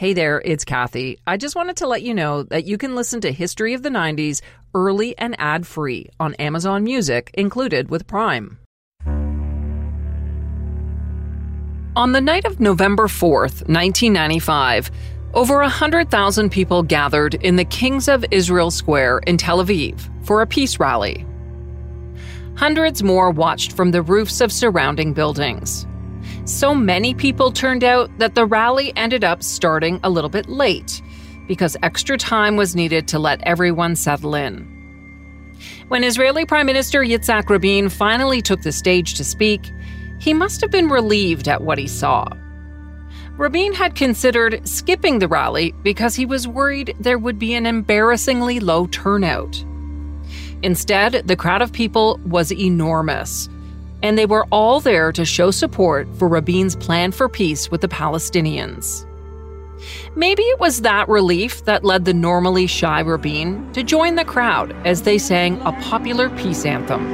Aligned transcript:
Hey 0.00 0.14
there, 0.14 0.40
it's 0.42 0.64
Kathy. 0.64 1.18
I 1.26 1.36
just 1.36 1.54
wanted 1.54 1.76
to 1.76 1.86
let 1.86 2.00
you 2.00 2.14
know 2.14 2.44
that 2.44 2.64
you 2.64 2.78
can 2.78 2.94
listen 2.94 3.20
to 3.20 3.30
History 3.30 3.74
of 3.74 3.82
the 3.82 3.90
90s 3.90 4.40
early 4.74 5.14
and 5.18 5.36
ad 5.38 5.66
free 5.66 6.08
on 6.18 6.32
Amazon 6.36 6.84
Music, 6.84 7.30
included 7.34 7.90
with 7.90 8.06
Prime. 8.06 8.56
On 11.94 12.12
the 12.12 12.20
night 12.22 12.46
of 12.46 12.60
November 12.60 13.08
4th, 13.08 13.68
1995, 13.68 14.90
over 15.34 15.56
100,000 15.56 16.48
people 16.48 16.82
gathered 16.82 17.34
in 17.34 17.56
the 17.56 17.66
Kings 17.66 18.08
of 18.08 18.24
Israel 18.30 18.70
Square 18.70 19.18
in 19.26 19.36
Tel 19.36 19.62
Aviv 19.62 20.00
for 20.24 20.40
a 20.40 20.46
peace 20.46 20.80
rally. 20.80 21.26
Hundreds 22.54 23.02
more 23.02 23.30
watched 23.30 23.72
from 23.72 23.90
the 23.90 24.00
roofs 24.00 24.40
of 24.40 24.50
surrounding 24.50 25.12
buildings. 25.12 25.86
So 26.50 26.74
many 26.74 27.14
people 27.14 27.52
turned 27.52 27.84
out 27.84 28.10
that 28.18 28.34
the 28.34 28.44
rally 28.44 28.92
ended 28.96 29.22
up 29.22 29.40
starting 29.40 30.00
a 30.02 30.10
little 30.10 30.28
bit 30.28 30.48
late 30.48 31.00
because 31.46 31.76
extra 31.84 32.18
time 32.18 32.56
was 32.56 32.74
needed 32.74 33.06
to 33.08 33.20
let 33.20 33.40
everyone 33.44 33.94
settle 33.94 34.34
in. 34.34 34.66
When 35.88 36.02
Israeli 36.02 36.44
Prime 36.44 36.66
Minister 36.66 37.02
Yitzhak 37.02 37.48
Rabin 37.48 37.88
finally 37.88 38.42
took 38.42 38.62
the 38.62 38.72
stage 38.72 39.14
to 39.14 39.24
speak, 39.24 39.60
he 40.18 40.34
must 40.34 40.60
have 40.60 40.72
been 40.72 40.88
relieved 40.88 41.46
at 41.46 41.62
what 41.62 41.78
he 41.78 41.86
saw. 41.86 42.26
Rabin 43.36 43.72
had 43.72 43.94
considered 43.94 44.68
skipping 44.68 45.20
the 45.20 45.28
rally 45.28 45.72
because 45.84 46.16
he 46.16 46.26
was 46.26 46.48
worried 46.48 46.96
there 46.98 47.18
would 47.18 47.38
be 47.38 47.54
an 47.54 47.64
embarrassingly 47.64 48.58
low 48.58 48.88
turnout. 48.88 49.64
Instead, 50.62 51.28
the 51.28 51.36
crowd 51.36 51.62
of 51.62 51.72
people 51.72 52.18
was 52.26 52.52
enormous 52.52 53.48
and 54.02 54.16
they 54.16 54.26
were 54.26 54.46
all 54.50 54.80
there 54.80 55.12
to 55.12 55.24
show 55.24 55.50
support 55.50 56.08
for 56.18 56.28
Rabin's 56.28 56.76
plan 56.76 57.12
for 57.12 57.28
peace 57.28 57.70
with 57.70 57.80
the 57.80 57.88
Palestinians. 57.88 59.06
Maybe 60.14 60.42
it 60.42 60.60
was 60.60 60.82
that 60.82 61.08
relief 61.08 61.64
that 61.64 61.84
led 61.84 62.04
the 62.04 62.14
normally 62.14 62.66
shy 62.66 63.00
Rabin 63.00 63.72
to 63.72 63.82
join 63.82 64.16
the 64.16 64.24
crowd 64.24 64.74
as 64.86 65.02
they 65.02 65.18
sang 65.18 65.60
a 65.62 65.72
popular 65.80 66.28
peace 66.30 66.64
anthem. 66.64 67.06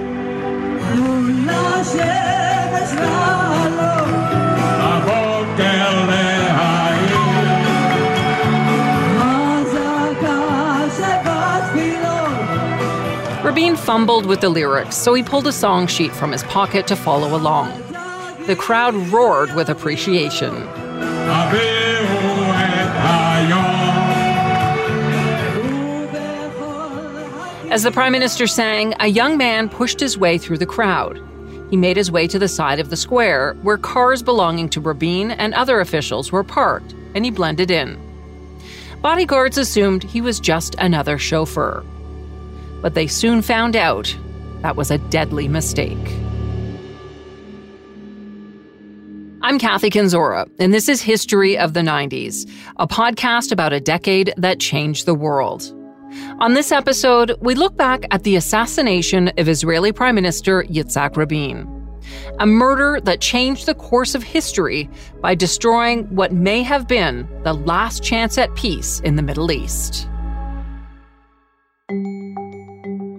Rabin 13.66 13.84
fumbled 13.84 14.26
with 14.26 14.40
the 14.40 14.48
lyrics, 14.48 14.94
so 14.94 15.12
he 15.12 15.24
pulled 15.24 15.48
a 15.48 15.52
song 15.52 15.88
sheet 15.88 16.12
from 16.12 16.30
his 16.30 16.44
pocket 16.44 16.86
to 16.86 16.94
follow 16.94 17.36
along. 17.36 17.70
The 18.46 18.54
crowd 18.54 18.94
roared 18.94 19.56
with 19.56 19.68
appreciation. 19.68 20.54
As 27.72 27.82
the 27.82 27.90
Prime 27.90 28.12
Minister 28.12 28.46
sang, 28.46 28.94
a 29.00 29.08
young 29.08 29.36
man 29.36 29.68
pushed 29.68 29.98
his 29.98 30.16
way 30.16 30.38
through 30.38 30.58
the 30.58 30.66
crowd. 30.66 31.20
He 31.68 31.76
made 31.76 31.96
his 31.96 32.12
way 32.12 32.28
to 32.28 32.38
the 32.38 32.46
side 32.46 32.78
of 32.78 32.90
the 32.90 32.96
square, 32.96 33.54
where 33.62 33.78
cars 33.78 34.22
belonging 34.22 34.68
to 34.68 34.80
Rabin 34.80 35.32
and 35.32 35.52
other 35.54 35.80
officials 35.80 36.30
were 36.30 36.44
parked, 36.44 36.94
and 37.16 37.24
he 37.24 37.32
blended 37.32 37.72
in. 37.72 37.98
Bodyguards 39.02 39.58
assumed 39.58 40.04
he 40.04 40.20
was 40.20 40.38
just 40.38 40.76
another 40.78 41.18
chauffeur 41.18 41.84
but 42.80 42.94
they 42.94 43.06
soon 43.06 43.42
found 43.42 43.76
out 43.76 44.16
that 44.62 44.76
was 44.76 44.90
a 44.90 44.98
deadly 44.98 45.48
mistake. 45.48 45.98
I'm 49.42 49.60
Kathy 49.60 49.90
Kenzora, 49.90 50.50
and 50.58 50.74
this 50.74 50.88
is 50.88 51.00
History 51.00 51.56
of 51.56 51.72
the 51.72 51.80
90s, 51.80 52.50
a 52.78 52.88
podcast 52.88 53.52
about 53.52 53.72
a 53.72 53.78
decade 53.78 54.34
that 54.36 54.58
changed 54.58 55.06
the 55.06 55.14
world. 55.14 55.72
On 56.40 56.54
this 56.54 56.72
episode, 56.72 57.36
we 57.40 57.54
look 57.54 57.76
back 57.76 58.06
at 58.10 58.24
the 58.24 58.34
assassination 58.34 59.30
of 59.38 59.48
Israeli 59.48 59.92
Prime 59.92 60.16
Minister 60.16 60.64
Yitzhak 60.64 61.16
Rabin, 61.16 61.64
a 62.40 62.46
murder 62.46 63.00
that 63.02 63.20
changed 63.20 63.66
the 63.66 63.74
course 63.74 64.16
of 64.16 64.22
history 64.22 64.90
by 65.20 65.34
destroying 65.34 66.04
what 66.14 66.32
may 66.32 66.62
have 66.62 66.88
been 66.88 67.28
the 67.44 67.54
last 67.54 68.02
chance 68.02 68.38
at 68.38 68.54
peace 68.56 68.98
in 69.00 69.14
the 69.14 69.22
Middle 69.22 69.52
East. 69.52 70.08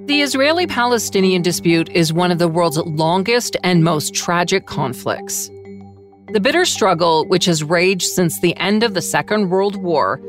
The 0.07 0.21
Israeli 0.21 0.67
Palestinian 0.67 1.41
dispute 1.41 1.89
is 1.89 2.13
one 2.13 2.31
of 2.31 2.39
the 2.39 2.47
world's 2.47 2.77
longest 2.77 3.57
and 3.61 3.83
most 3.83 4.13
tragic 4.13 4.65
conflicts. 4.65 5.51
The 6.31 6.39
bitter 6.39 6.63
struggle, 6.63 7.25
which 7.27 7.43
has 7.43 7.61
raged 7.61 8.07
since 8.07 8.39
the 8.39 8.55
end 8.55 8.83
of 8.83 8.93
the 8.93 9.01
Second 9.01 9.49
World 9.49 9.75
War, 9.75 10.21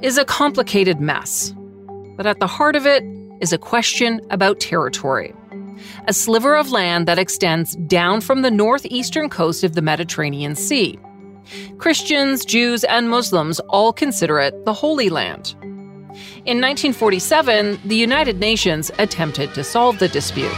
is 0.00 0.16
a 0.16 0.24
complicated 0.24 1.02
mess. 1.02 1.54
But 2.16 2.24
at 2.24 2.40
the 2.40 2.46
heart 2.46 2.76
of 2.76 2.86
it 2.86 3.04
is 3.42 3.52
a 3.52 3.58
question 3.58 4.22
about 4.30 4.58
territory 4.58 5.34
a 6.08 6.14
sliver 6.14 6.56
of 6.56 6.70
land 6.70 7.06
that 7.06 7.18
extends 7.18 7.76
down 7.76 8.22
from 8.22 8.40
the 8.40 8.50
northeastern 8.50 9.28
coast 9.28 9.64
of 9.64 9.74
the 9.74 9.82
Mediterranean 9.82 10.54
Sea. 10.54 10.98
Christians, 11.76 12.44
Jews, 12.46 12.84
and 12.84 13.10
Muslims 13.10 13.60
all 13.68 13.92
consider 13.92 14.40
it 14.40 14.64
the 14.64 14.72
Holy 14.72 15.10
Land. 15.10 15.54
In 16.46 16.58
1947, 16.58 17.80
the 17.84 17.94
United 17.94 18.40
Nations 18.40 18.90
attempted 18.98 19.52
to 19.52 19.62
solve 19.62 19.98
the 19.98 20.08
dispute. 20.08 20.50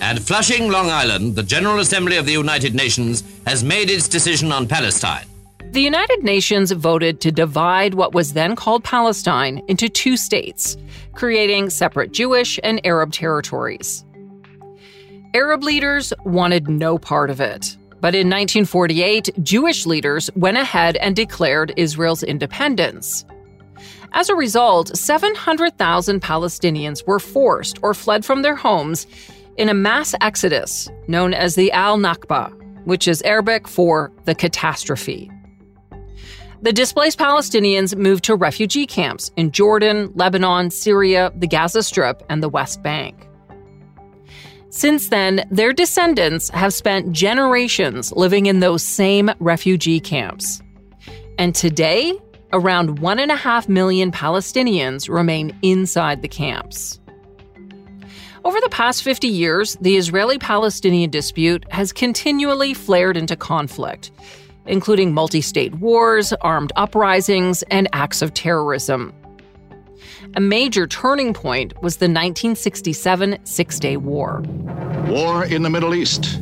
At 0.00 0.18
Flushing, 0.18 0.70
Long 0.70 0.88
Island, 0.88 1.36
the 1.36 1.42
General 1.42 1.80
Assembly 1.80 2.16
of 2.16 2.24
the 2.24 2.32
United 2.32 2.74
Nations 2.74 3.22
has 3.46 3.62
made 3.62 3.90
its 3.90 4.08
decision 4.08 4.50
on 4.50 4.66
Palestine. 4.66 5.26
The 5.72 5.82
United 5.82 6.24
Nations 6.24 6.72
voted 6.72 7.20
to 7.20 7.30
divide 7.30 7.92
what 7.92 8.14
was 8.14 8.32
then 8.32 8.56
called 8.56 8.82
Palestine 8.82 9.60
into 9.68 9.90
two 9.90 10.16
states, 10.16 10.78
creating 11.12 11.68
separate 11.68 12.12
Jewish 12.12 12.58
and 12.64 12.80
Arab 12.86 13.12
territories. 13.12 14.06
Arab 15.34 15.62
leaders 15.62 16.14
wanted 16.24 16.66
no 16.66 16.96
part 16.96 17.28
of 17.28 17.42
it. 17.42 17.76
But 18.00 18.14
in 18.14 18.28
1948, 18.28 19.30
Jewish 19.42 19.84
leaders 19.84 20.30
went 20.34 20.56
ahead 20.56 20.96
and 20.96 21.14
declared 21.14 21.74
Israel's 21.76 22.22
independence. 22.22 23.26
As 24.16 24.30
a 24.30 24.34
result, 24.34 24.96
700,000 24.96 26.22
Palestinians 26.22 27.06
were 27.06 27.18
forced 27.18 27.78
or 27.82 27.92
fled 27.92 28.24
from 28.24 28.40
their 28.40 28.56
homes 28.56 29.06
in 29.58 29.68
a 29.68 29.74
mass 29.74 30.14
exodus 30.22 30.88
known 31.06 31.34
as 31.34 31.54
the 31.54 31.70
Al 31.72 31.98
Nakba, 31.98 32.50
which 32.86 33.06
is 33.06 33.20
Arabic 33.22 33.68
for 33.68 34.10
the 34.24 34.34
catastrophe. 34.34 35.30
The 36.62 36.72
displaced 36.72 37.18
Palestinians 37.18 37.94
moved 37.94 38.24
to 38.24 38.36
refugee 38.36 38.86
camps 38.86 39.30
in 39.36 39.50
Jordan, 39.50 40.10
Lebanon, 40.14 40.70
Syria, 40.70 41.30
the 41.36 41.46
Gaza 41.46 41.82
Strip, 41.82 42.22
and 42.30 42.42
the 42.42 42.48
West 42.48 42.82
Bank. 42.82 43.28
Since 44.70 45.10
then, 45.10 45.46
their 45.50 45.74
descendants 45.74 46.48
have 46.50 46.72
spent 46.72 47.12
generations 47.12 48.12
living 48.12 48.46
in 48.46 48.60
those 48.60 48.82
same 48.82 49.30
refugee 49.40 50.00
camps. 50.00 50.62
And 51.38 51.54
today, 51.54 52.14
around 52.56 53.00
1.5 53.00 53.68
million 53.68 54.10
Palestinians 54.10 55.10
remain 55.10 55.56
inside 55.60 56.22
the 56.22 56.28
camps. 56.28 56.98
Over 58.44 58.58
the 58.60 58.70
past 58.70 59.02
50 59.02 59.28
years, 59.28 59.76
the 59.82 59.96
Israeli 59.96 60.38
Palestinian 60.38 61.10
dispute 61.10 61.70
has 61.70 61.92
continually 61.92 62.72
flared 62.72 63.16
into 63.16 63.36
conflict, 63.36 64.10
including 64.64 65.12
multi 65.12 65.42
state 65.42 65.74
wars, 65.74 66.32
armed 66.40 66.72
uprisings, 66.76 67.62
and 67.64 67.88
acts 67.92 68.22
of 68.22 68.32
terrorism. 68.32 69.12
A 70.34 70.40
major 70.40 70.86
turning 70.86 71.34
point 71.34 71.74
was 71.82 71.96
the 71.96 72.06
1967 72.06 73.38
Six 73.44 73.78
Day 73.78 73.98
War. 73.98 74.42
War 75.08 75.44
in 75.44 75.62
the 75.62 75.70
Middle 75.70 75.94
East. 75.94 76.40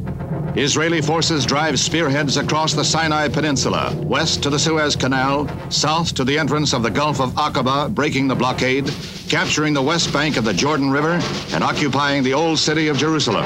Israeli 0.56 1.00
forces 1.00 1.44
drive 1.44 1.81
spearheads 1.81 2.37
across 2.37 2.75
the 2.75 2.84
Sinai 2.84 3.26
Peninsula, 3.26 3.92
west 4.04 4.41
to 4.44 4.50
the 4.50 4.59
Suez 4.59 4.94
Canal, 4.94 5.49
south 5.69 6.14
to 6.14 6.23
the 6.23 6.38
entrance 6.38 6.73
of 6.73 6.84
the 6.84 6.90
Gulf 6.90 7.20
of 7.20 7.32
Aqaba, 7.32 7.93
breaking 7.93 8.29
the 8.29 8.37
blockade, 8.37 8.88
capturing 9.29 9.75
the 9.75 9.82
west 9.82 10.12
bank 10.12 10.37
of 10.37 10.44
the 10.44 10.55
Jordan 10.55 10.93
River, 10.93 11.20
and 11.52 11.64
occupying 11.64 12.23
the 12.23 12.34
old 12.34 12.61
city 12.61 12.87
of 12.87 12.96
Jerusalem. 12.96 13.44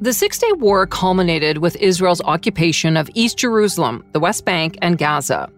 The 0.00 0.14
Six 0.14 0.38
Day 0.38 0.52
War 0.52 0.86
culminated 0.86 1.58
with 1.58 1.76
Israel's 1.76 2.22
occupation 2.22 2.96
of 2.96 3.10
East 3.12 3.36
Jerusalem, 3.36 4.02
the 4.12 4.20
West 4.20 4.46
Bank, 4.46 4.78
and 4.80 4.96
Gaza. 4.96 5.50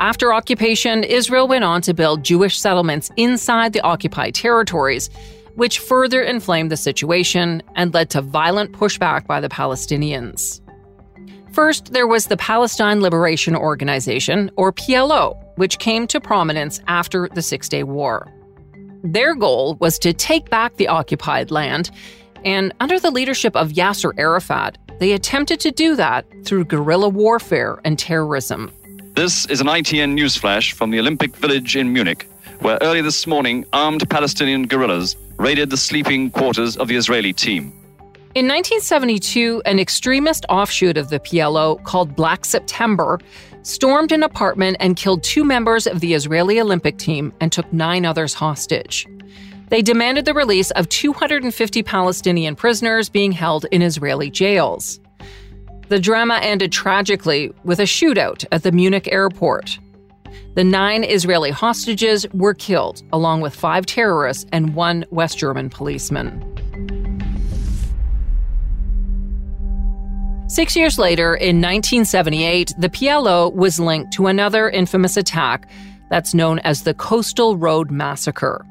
After 0.00 0.34
occupation, 0.34 1.02
Israel 1.02 1.48
went 1.48 1.64
on 1.64 1.80
to 1.80 1.94
build 1.94 2.24
Jewish 2.24 2.58
settlements 2.58 3.10
inside 3.16 3.72
the 3.72 3.80
occupied 3.80 4.34
territories 4.34 5.08
which 5.54 5.78
further 5.78 6.22
inflamed 6.22 6.70
the 6.70 6.76
situation 6.76 7.62
and 7.76 7.94
led 7.94 8.10
to 8.10 8.20
violent 8.20 8.72
pushback 8.72 9.26
by 9.26 9.40
the 9.40 9.48
Palestinians. 9.48 10.60
First, 11.52 11.92
there 11.92 12.08
was 12.08 12.26
the 12.26 12.36
Palestine 12.36 13.00
Liberation 13.00 13.54
Organization, 13.54 14.50
or 14.56 14.72
PLO, 14.72 15.40
which 15.56 15.78
came 15.78 16.06
to 16.08 16.20
prominence 16.20 16.80
after 16.88 17.28
the 17.32 17.42
Six 17.42 17.68
Day 17.68 17.84
War. 17.84 18.26
Their 19.04 19.36
goal 19.36 19.76
was 19.80 19.98
to 20.00 20.12
take 20.12 20.50
back 20.50 20.76
the 20.76 20.88
occupied 20.88 21.52
land, 21.52 21.90
and 22.44 22.72
under 22.80 22.98
the 22.98 23.12
leadership 23.12 23.54
of 23.54 23.70
Yasser 23.70 24.12
Arafat, 24.18 24.78
they 24.98 25.12
attempted 25.12 25.60
to 25.60 25.70
do 25.70 25.94
that 25.94 26.26
through 26.44 26.64
guerrilla 26.64 27.08
warfare 27.08 27.80
and 27.84 27.98
terrorism. 27.98 28.72
This 29.14 29.46
is 29.46 29.60
an 29.60 29.68
ITN 29.68 30.18
newsflash 30.18 30.72
from 30.72 30.90
the 30.90 30.98
Olympic 30.98 31.36
Village 31.36 31.76
in 31.76 31.92
Munich, 31.92 32.28
where 32.60 32.78
early 32.80 33.00
this 33.00 33.28
morning 33.28 33.64
armed 33.72 34.08
Palestinian 34.10 34.66
guerrillas 34.66 35.14
raided 35.38 35.70
the 35.70 35.76
sleeping 35.76 36.30
quarters 36.30 36.76
of 36.76 36.88
the 36.88 36.96
Israeli 36.96 37.32
team. 37.32 37.72
In 38.34 38.48
1972, 38.48 39.62
an 39.64 39.78
extremist 39.78 40.44
offshoot 40.48 40.96
of 40.96 41.08
the 41.08 41.20
PLO 41.20 41.82
called 41.84 42.16
Black 42.16 42.44
September 42.44 43.20
stormed 43.62 44.12
an 44.12 44.22
apartment 44.22 44.76
and 44.80 44.96
killed 44.96 45.22
two 45.22 45.44
members 45.44 45.86
of 45.86 46.00
the 46.00 46.14
Israeli 46.14 46.60
Olympic 46.60 46.98
team 46.98 47.32
and 47.40 47.52
took 47.52 47.72
nine 47.72 48.04
others 48.04 48.34
hostage. 48.34 49.06
They 49.68 49.82
demanded 49.82 50.24
the 50.24 50.34
release 50.34 50.70
of 50.72 50.88
250 50.88 51.82
Palestinian 51.82 52.56
prisoners 52.56 53.08
being 53.08 53.32
held 53.32 53.66
in 53.70 53.82
Israeli 53.82 54.30
jails. 54.30 55.00
The 55.88 55.98
drama 55.98 56.38
ended 56.42 56.72
tragically 56.72 57.52
with 57.62 57.78
a 57.78 57.84
shootout 57.84 58.44
at 58.52 58.62
the 58.62 58.72
Munich 58.72 59.08
airport. 59.12 59.78
The 60.54 60.64
nine 60.64 61.04
Israeli 61.04 61.50
hostages 61.50 62.26
were 62.32 62.54
killed, 62.54 63.02
along 63.12 63.40
with 63.40 63.54
five 63.54 63.86
terrorists 63.86 64.46
and 64.52 64.74
one 64.74 65.04
West 65.10 65.38
German 65.38 65.70
policeman. 65.70 66.42
Six 70.48 70.76
years 70.76 70.98
later, 70.98 71.34
in 71.34 71.60
1978, 71.60 72.74
the 72.78 72.88
PLO 72.88 73.52
was 73.52 73.80
linked 73.80 74.12
to 74.12 74.28
another 74.28 74.70
infamous 74.70 75.16
attack 75.16 75.68
that's 76.10 76.34
known 76.34 76.60
as 76.60 76.82
the 76.82 76.94
Coastal 76.94 77.56
Road 77.56 77.90
Massacre. 77.90 78.64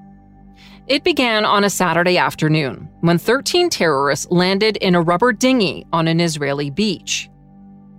It 0.88 1.04
began 1.04 1.46
on 1.46 1.64
a 1.64 1.70
Saturday 1.70 2.18
afternoon 2.18 2.90
when 3.02 3.18
13 3.18 3.70
terrorists 3.70 4.28
landed 4.30 4.78
in 4.78 4.96
a 4.96 5.02
rubber 5.02 5.34
dinghy 5.34 5.86
on 5.92 6.08
an 6.08 6.20
Israeli 6.20 6.70
beach. 6.70 7.30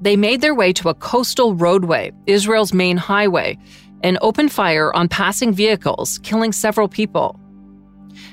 They 0.04 0.16
made 0.18 0.42
their 0.42 0.54
way 0.54 0.70
to 0.74 0.90
a 0.90 0.94
coastal 0.94 1.54
roadway, 1.54 2.12
Israel's 2.26 2.74
main 2.74 2.98
highway, 2.98 3.56
and 4.02 4.18
opened 4.20 4.52
fire 4.52 4.94
on 4.94 5.08
passing 5.08 5.50
vehicles, 5.50 6.18
killing 6.18 6.52
several 6.52 6.88
people. 6.88 7.40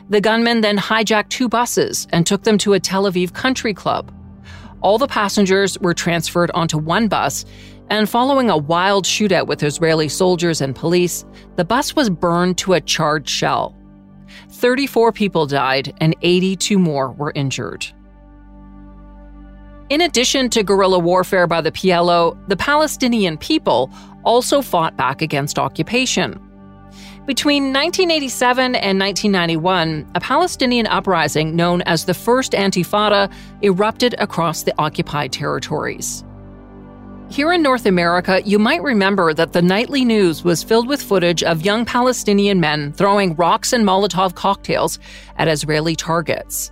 The 0.10 0.20
gunmen 0.20 0.60
then 0.60 0.78
hijacked 0.78 1.30
two 1.30 1.48
buses 1.48 2.10
and 2.12 2.28
took 2.28 2.44
them 2.44 2.58
to 2.58 2.74
a 2.74 2.80
Tel 2.82 3.06
Aviv 3.06 3.34
country 3.34 3.74
club. 3.74 4.14
All 4.82 4.98
the 4.98 5.08
passengers 5.08 5.80
were 5.80 5.94
transferred 5.94 6.52
onto 6.52 6.78
one 6.78 7.08
bus, 7.08 7.46
and 7.90 8.10
following 8.10 8.50
a 8.50 8.58
wild 8.58 9.06
shootout 9.06 9.48
with 9.48 9.64
Israeli 9.64 10.10
soldiers 10.10 10.60
and 10.60 10.76
police, 10.76 11.24
the 11.56 11.64
bus 11.64 11.96
was 11.96 12.10
burned 12.10 12.58
to 12.58 12.74
a 12.74 12.82
charred 12.82 13.30
shell. 13.30 13.78
34 14.50 15.14
people 15.14 15.46
died 15.46 15.94
and 16.02 16.18
82 16.22 16.78
more 16.78 17.14
were 17.14 17.32
injured. 17.34 17.88
In 19.92 20.00
addition 20.00 20.50
to 20.52 20.64
guerrilla 20.64 21.00
warfare 21.00 21.48
by 21.48 21.60
the 21.60 21.70
PLO, 21.70 22.38
the 22.48 22.56
Palestinian 22.56 23.38
people 23.38 23.92
also 24.24 24.62
fought 24.62 24.96
back 24.96 25.22
against 25.22 25.60
occupation. 25.60 26.40
Between 27.26 27.74
1987 27.74 28.76
and 28.76 28.98
1991, 28.98 30.10
a 30.16 30.20
Palestinian 30.22 30.88
uprising 30.88 31.58
known 31.58 31.82
as 31.82 32.06
the 32.06 32.14
First 32.14 32.54
Intifada 32.54 33.30
erupted 33.62 34.16
across 34.18 34.64
the 34.64 34.74
occupied 34.78 35.34
territories. 35.34 36.24
Here 37.30 37.52
in 37.52 37.62
North 37.62 37.86
America, 37.86 38.42
you 38.46 38.60
might 38.60 38.82
remember 38.82 39.34
that 39.34 39.52
the 39.52 39.62
nightly 39.62 40.06
news 40.06 40.42
was 40.42 40.64
filled 40.64 40.88
with 40.88 41.04
footage 41.04 41.44
of 41.44 41.66
young 41.66 41.84
Palestinian 41.84 42.62
men 42.62 42.94
throwing 42.94 43.36
rocks 43.36 43.74
and 43.74 43.84
Molotov 43.84 44.36
cocktails 44.36 45.00
at 45.36 45.50
Israeli 45.50 45.98
targets. 45.98 46.72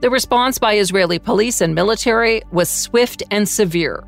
The 0.00 0.10
response 0.10 0.58
by 0.58 0.76
Israeli 0.76 1.18
police 1.18 1.60
and 1.60 1.74
military 1.74 2.42
was 2.52 2.68
swift 2.68 3.22
and 3.30 3.48
severe. 3.48 4.04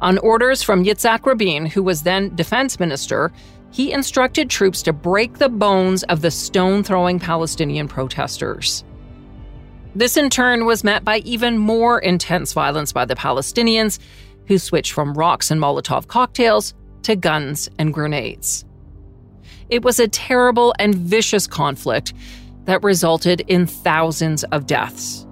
On 0.00 0.18
orders 0.18 0.62
from 0.62 0.84
Yitzhak 0.84 1.24
Rabin, 1.24 1.66
who 1.66 1.82
was 1.82 2.02
then 2.02 2.34
defense 2.34 2.78
minister, 2.78 3.32
he 3.70 3.92
instructed 3.92 4.50
troops 4.50 4.82
to 4.82 4.92
break 4.92 5.38
the 5.38 5.48
bones 5.48 6.04
of 6.04 6.20
the 6.20 6.30
stone 6.30 6.84
throwing 6.84 7.18
Palestinian 7.18 7.88
protesters. 7.88 8.84
This 9.96 10.16
in 10.16 10.30
turn 10.30 10.64
was 10.64 10.84
met 10.84 11.04
by 11.04 11.18
even 11.18 11.58
more 11.58 11.98
intense 12.00 12.52
violence 12.52 12.92
by 12.92 13.04
the 13.04 13.14
Palestinians 13.14 13.98
who 14.46 14.58
switched 14.58 14.92
from 14.92 15.14
rocks 15.14 15.50
and 15.50 15.60
Molotov 15.60 16.06
cocktails 16.06 16.74
to 17.02 17.16
guns 17.16 17.68
and 17.78 17.94
grenades. 17.94 18.64
It 19.70 19.82
was 19.82 19.98
a 19.98 20.08
terrible 20.08 20.74
and 20.78 20.94
vicious 20.94 21.46
conflict 21.46 22.12
that 22.64 22.82
resulted 22.82 23.40
in 23.42 23.66
thousands 23.66 24.44
of 24.44 24.66
deaths. 24.66 25.26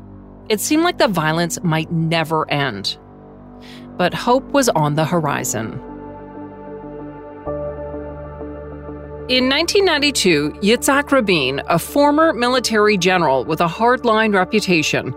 It 0.49 0.61
seemed 0.61 0.83
like 0.83 0.99
the 0.99 1.09
violence 1.09 1.63
might 1.63 1.91
never 1.91 2.51
end. 2.51 2.99
But 3.97 4.15
hope 4.15 4.45
was 4.53 4.69
on 4.71 4.95
the 4.95 5.05
horizon. 5.05 5.81
In 9.29 9.49
1992, 9.49 10.53
Yitzhak 10.63 11.11
Rabin, 11.11 11.63
a 11.69 11.79
former 11.79 12.33
military 12.33 12.99
general 12.99 13.45
with 13.45 13.61
a 13.61 13.69
hardline 13.69 14.35
reputation, 14.35 15.15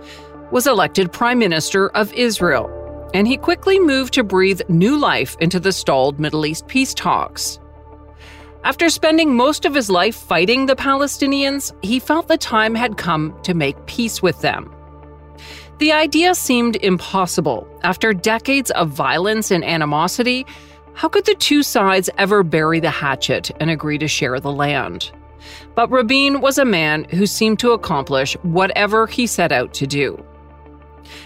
was 0.52 0.68
elected 0.68 1.12
Prime 1.12 1.40
Minister 1.40 1.90
of 1.90 2.14
Israel 2.14 2.70
and 3.16 3.26
he 3.26 3.38
quickly 3.38 3.80
moved 3.80 4.14
to 4.14 4.26
breathe 4.26 4.60
new 4.68 4.98
life 4.98 5.38
into 5.40 5.58
the 5.58 5.72
stalled 5.72 6.20
Middle 6.20 6.46
East 6.46 6.68
peace 6.68 6.94
talks. 6.94 7.60
After 8.66 8.90
spending 8.90 9.36
most 9.36 9.64
of 9.66 9.76
his 9.76 9.92
life 9.92 10.16
fighting 10.16 10.66
the 10.66 10.76
Palestinians, 10.76 11.72
he 11.84 12.00
felt 12.00 12.28
the 12.28 12.36
time 12.36 12.74
had 12.74 12.98
come 12.98 13.40
to 13.44 13.54
make 13.54 13.86
peace 13.86 14.24
with 14.24 14.42
them. 14.42 14.74
The 15.78 15.92
idea 15.92 16.34
seemed 16.34 16.78
impossible. 16.78 17.68
After 17.84 18.12
decades 18.12 18.72
of 18.72 18.90
violence 18.90 19.52
and 19.52 19.64
animosity, 19.64 20.48
how 20.96 21.10
could 21.10 21.26
the 21.26 21.36
two 21.36 21.62
sides 21.62 22.10
ever 22.18 22.42
bury 22.42 22.80
the 22.80 22.90
hatchet 22.90 23.52
and 23.60 23.70
agree 23.70 24.00
to 24.00 24.08
share 24.08 24.40
the 24.40 24.52
land? 24.52 25.12
But 25.76 25.92
Rabin 25.92 26.42
was 26.42 26.58
a 26.58 26.66
man 26.66 27.04
who 27.12 27.28
seemed 27.28 27.60
to 27.60 27.74
accomplish 27.74 28.34
whatever 28.42 29.06
he 29.06 29.28
set 29.28 29.52
out 29.52 29.76
to 29.76 29.86
do. 29.86 30.26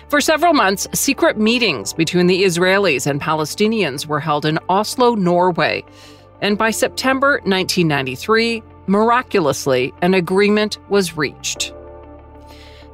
For 0.09 0.19
several 0.19 0.53
months, 0.53 0.89
secret 0.93 1.37
meetings 1.37 1.93
between 1.93 2.27
the 2.27 2.43
Israelis 2.43 3.07
and 3.07 3.21
Palestinians 3.21 4.07
were 4.07 4.19
held 4.19 4.45
in 4.45 4.59
Oslo, 4.67 5.15
Norway. 5.15 5.85
And 6.41 6.57
by 6.57 6.71
September 6.71 7.41
1993, 7.43 8.63
miraculously, 8.87 9.93
an 10.01 10.13
agreement 10.13 10.77
was 10.89 11.17
reached. 11.17 11.73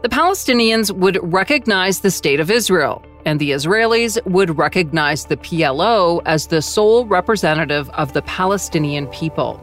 The 0.01 0.09
Palestinians 0.09 0.91
would 0.91 1.19
recognize 1.21 2.01
the 2.01 2.11
State 2.11 2.39
of 2.39 2.51
Israel, 2.51 3.03
and 3.25 3.39
the 3.39 3.51
Israelis 3.51 4.23
would 4.25 4.57
recognize 4.57 5.25
the 5.25 5.37
PLO 5.37 6.21
as 6.25 6.47
the 6.47 6.61
sole 6.61 7.05
representative 7.05 7.89
of 7.91 8.13
the 8.13 8.21
Palestinian 8.21 9.07
people. 9.07 9.59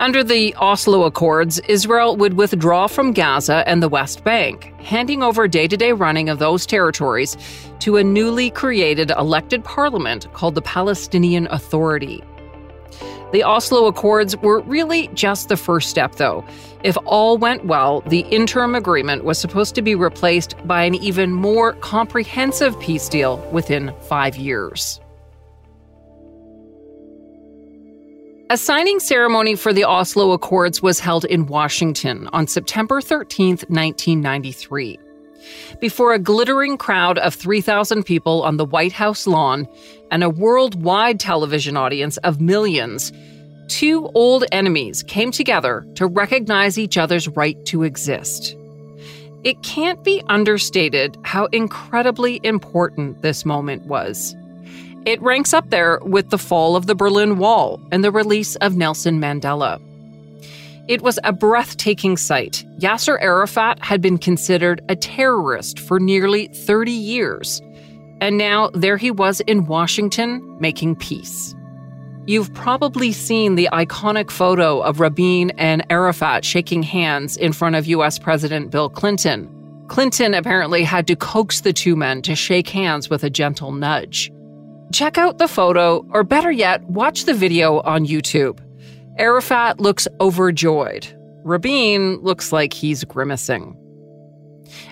Under 0.00 0.22
the 0.22 0.54
Oslo 0.60 1.02
Accords, 1.02 1.58
Israel 1.66 2.16
would 2.16 2.34
withdraw 2.34 2.86
from 2.86 3.12
Gaza 3.12 3.64
and 3.66 3.82
the 3.82 3.88
West 3.88 4.22
Bank, 4.22 4.72
handing 4.78 5.24
over 5.24 5.48
day 5.48 5.66
to 5.66 5.76
day 5.76 5.90
running 5.90 6.28
of 6.28 6.38
those 6.38 6.64
territories 6.64 7.36
to 7.80 7.96
a 7.96 8.04
newly 8.04 8.50
created 8.50 9.10
elected 9.10 9.64
parliament 9.64 10.32
called 10.34 10.54
the 10.54 10.62
Palestinian 10.62 11.48
Authority. 11.50 12.22
The 13.30 13.42
Oslo 13.42 13.86
Accords 13.86 14.36
were 14.38 14.60
really 14.62 15.08
just 15.08 15.50
the 15.50 15.56
first 15.56 15.90
step, 15.90 16.14
though. 16.14 16.44
If 16.82 16.96
all 17.04 17.36
went 17.36 17.66
well, 17.66 18.00
the 18.02 18.20
interim 18.20 18.74
agreement 18.74 19.24
was 19.24 19.38
supposed 19.38 19.74
to 19.74 19.82
be 19.82 19.94
replaced 19.94 20.54
by 20.66 20.84
an 20.84 20.94
even 20.94 21.32
more 21.32 21.74
comprehensive 21.74 22.78
peace 22.80 23.08
deal 23.08 23.36
within 23.52 23.92
five 24.02 24.36
years. 24.36 24.98
A 28.50 28.56
signing 28.56 28.98
ceremony 28.98 29.56
for 29.56 29.74
the 29.74 29.84
Oslo 29.84 30.32
Accords 30.32 30.80
was 30.80 30.98
held 30.98 31.26
in 31.26 31.44
Washington 31.44 32.30
on 32.32 32.46
September 32.46 33.02
13, 33.02 33.58
1993. 33.68 34.98
Before 35.80 36.12
a 36.12 36.18
glittering 36.18 36.76
crowd 36.76 37.18
of 37.18 37.34
3,000 37.34 38.04
people 38.04 38.42
on 38.42 38.56
the 38.56 38.64
White 38.64 38.92
House 38.92 39.26
lawn 39.26 39.68
and 40.10 40.24
a 40.24 40.30
worldwide 40.30 41.20
television 41.20 41.76
audience 41.76 42.16
of 42.18 42.40
millions, 42.40 43.12
two 43.68 44.10
old 44.14 44.44
enemies 44.52 45.02
came 45.02 45.30
together 45.30 45.86
to 45.94 46.06
recognize 46.06 46.78
each 46.78 46.96
other's 46.96 47.28
right 47.28 47.62
to 47.66 47.82
exist. 47.82 48.56
It 49.44 49.62
can't 49.62 50.02
be 50.02 50.22
understated 50.28 51.16
how 51.22 51.46
incredibly 51.46 52.40
important 52.42 53.22
this 53.22 53.44
moment 53.44 53.86
was. 53.86 54.34
It 55.04 55.22
ranks 55.22 55.54
up 55.54 55.70
there 55.70 56.00
with 56.02 56.30
the 56.30 56.38
fall 56.38 56.76
of 56.76 56.86
the 56.86 56.94
Berlin 56.94 57.38
Wall 57.38 57.80
and 57.92 58.02
the 58.02 58.10
release 58.10 58.56
of 58.56 58.76
Nelson 58.76 59.20
Mandela. 59.20 59.80
It 60.88 61.02
was 61.02 61.18
a 61.22 61.34
breathtaking 61.34 62.16
sight. 62.16 62.64
Yasser 62.78 63.18
Arafat 63.20 63.84
had 63.84 64.00
been 64.00 64.16
considered 64.16 64.80
a 64.88 64.96
terrorist 64.96 65.78
for 65.78 66.00
nearly 66.00 66.48
30 66.48 66.90
years. 66.90 67.60
And 68.22 68.38
now 68.38 68.70
there 68.72 68.96
he 68.96 69.10
was 69.10 69.40
in 69.40 69.66
Washington 69.66 70.56
making 70.58 70.96
peace. 70.96 71.54
You've 72.26 72.52
probably 72.54 73.12
seen 73.12 73.54
the 73.54 73.68
iconic 73.70 74.30
photo 74.30 74.80
of 74.80 74.98
Rabin 74.98 75.50
and 75.58 75.84
Arafat 75.90 76.42
shaking 76.42 76.82
hands 76.82 77.36
in 77.36 77.52
front 77.52 77.76
of 77.76 77.86
US 77.86 78.18
President 78.18 78.70
Bill 78.70 78.88
Clinton. 78.88 79.54
Clinton 79.88 80.32
apparently 80.32 80.84
had 80.84 81.06
to 81.08 81.16
coax 81.16 81.60
the 81.60 81.74
two 81.74 81.96
men 81.96 82.22
to 82.22 82.34
shake 82.34 82.68
hands 82.70 83.10
with 83.10 83.24
a 83.24 83.30
gentle 83.30 83.72
nudge. 83.72 84.32
Check 84.90 85.18
out 85.18 85.36
the 85.36 85.48
photo, 85.48 86.06
or 86.12 86.24
better 86.24 86.50
yet, 86.50 86.82
watch 86.84 87.24
the 87.24 87.34
video 87.34 87.80
on 87.80 88.06
YouTube. 88.06 88.58
Arafat 89.18 89.80
looks 89.80 90.06
overjoyed. 90.20 91.06
Rabin 91.42 92.18
looks 92.22 92.52
like 92.52 92.72
he's 92.72 93.02
grimacing. 93.02 93.76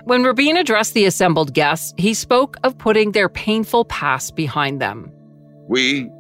When 0.05 0.25
Rabin 0.25 0.57
addressed 0.57 0.95
the 0.95 1.05
assembled 1.05 1.53
guests, 1.55 1.95
he 1.97 2.13
spoke 2.13 2.57
of 2.65 2.77
putting 2.77 3.13
their 3.13 3.29
painful 3.29 3.85
past 3.85 4.35
behind 4.35 4.81
them. 4.81 5.13
We, 5.69 6.11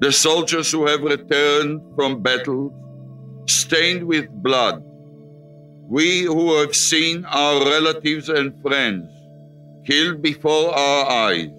the 0.00 0.10
soldiers 0.10 0.72
who 0.72 0.86
have 0.86 1.02
returned 1.02 1.82
from 1.94 2.20
battle, 2.20 2.74
stained 3.46 4.04
with 4.04 4.28
blood, 4.42 4.82
we 5.88 6.22
who 6.22 6.58
have 6.58 6.74
seen 6.74 7.24
our 7.26 7.64
relatives 7.64 8.28
and 8.28 8.60
friends 8.62 9.08
killed 9.86 10.20
before 10.20 10.74
our 10.74 11.10
eyes, 11.10 11.50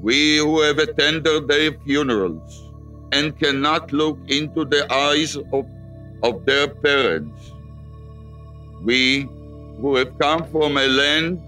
we 0.00 0.38
who 0.38 0.60
have 0.60 0.78
attended 0.78 1.48
their 1.48 1.72
funerals 1.84 2.65
and 3.12 3.38
cannot 3.38 3.92
look 3.92 4.18
into 4.28 4.64
the 4.64 4.90
eyes 4.92 5.36
of, 5.36 5.66
of 6.22 6.44
their 6.44 6.68
parents, 6.68 7.52
we 8.82 9.28
who 9.80 9.96
have 9.96 10.18
come 10.18 10.44
from 10.50 10.76
a 10.76 10.86
land 10.86 11.40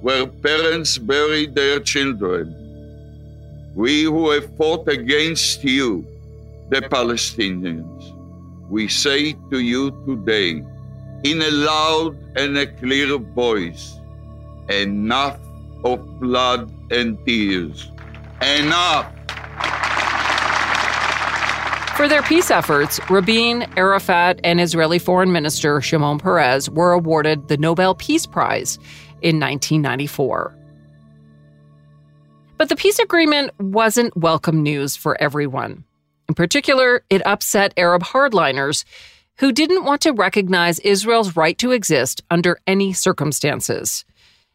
where 0.00 0.26
parents 0.26 0.98
bury 0.98 1.46
their 1.46 1.80
children. 1.80 2.54
We 3.74 4.04
who 4.04 4.30
have 4.30 4.56
fought 4.56 4.88
against 4.88 5.64
you, 5.64 6.06
the 6.70 6.82
Palestinians, 6.82 8.14
we 8.68 8.88
say 8.88 9.34
to 9.50 9.58
you 9.58 9.90
today, 10.06 10.64
in 11.24 11.42
a 11.42 11.50
loud 11.50 12.16
and 12.36 12.56
a 12.58 12.66
clear 12.66 13.16
voice, 13.18 14.00
enough 14.68 15.38
of 15.84 16.20
blood 16.20 16.72
and 16.90 17.18
tears. 17.24 17.90
Enough! 18.40 19.12
For 21.96 22.08
their 22.08 22.22
peace 22.22 22.50
efforts, 22.50 22.98
Rabin, 23.10 23.66
Arafat, 23.76 24.40
and 24.42 24.62
Israeli 24.62 24.98
Foreign 24.98 25.30
Minister 25.30 25.80
Shimon 25.82 26.18
Peres 26.18 26.70
were 26.70 26.92
awarded 26.92 27.48
the 27.48 27.58
Nobel 27.58 27.94
Peace 27.94 28.26
Prize 28.26 28.76
in 29.20 29.38
1994. 29.38 30.56
But 32.56 32.70
the 32.70 32.76
peace 32.76 32.98
agreement 32.98 33.50
wasn't 33.60 34.16
welcome 34.16 34.62
news 34.62 34.96
for 34.96 35.20
everyone. 35.20 35.84
In 36.30 36.34
particular, 36.34 37.04
it 37.10 37.24
upset 37.26 37.74
Arab 37.76 38.02
hardliners 38.02 38.84
who 39.36 39.52
didn't 39.52 39.84
want 39.84 40.00
to 40.00 40.12
recognize 40.12 40.78
Israel's 40.78 41.36
right 41.36 41.58
to 41.58 41.72
exist 41.72 42.22
under 42.30 42.58
any 42.66 42.94
circumstances. 42.94 44.06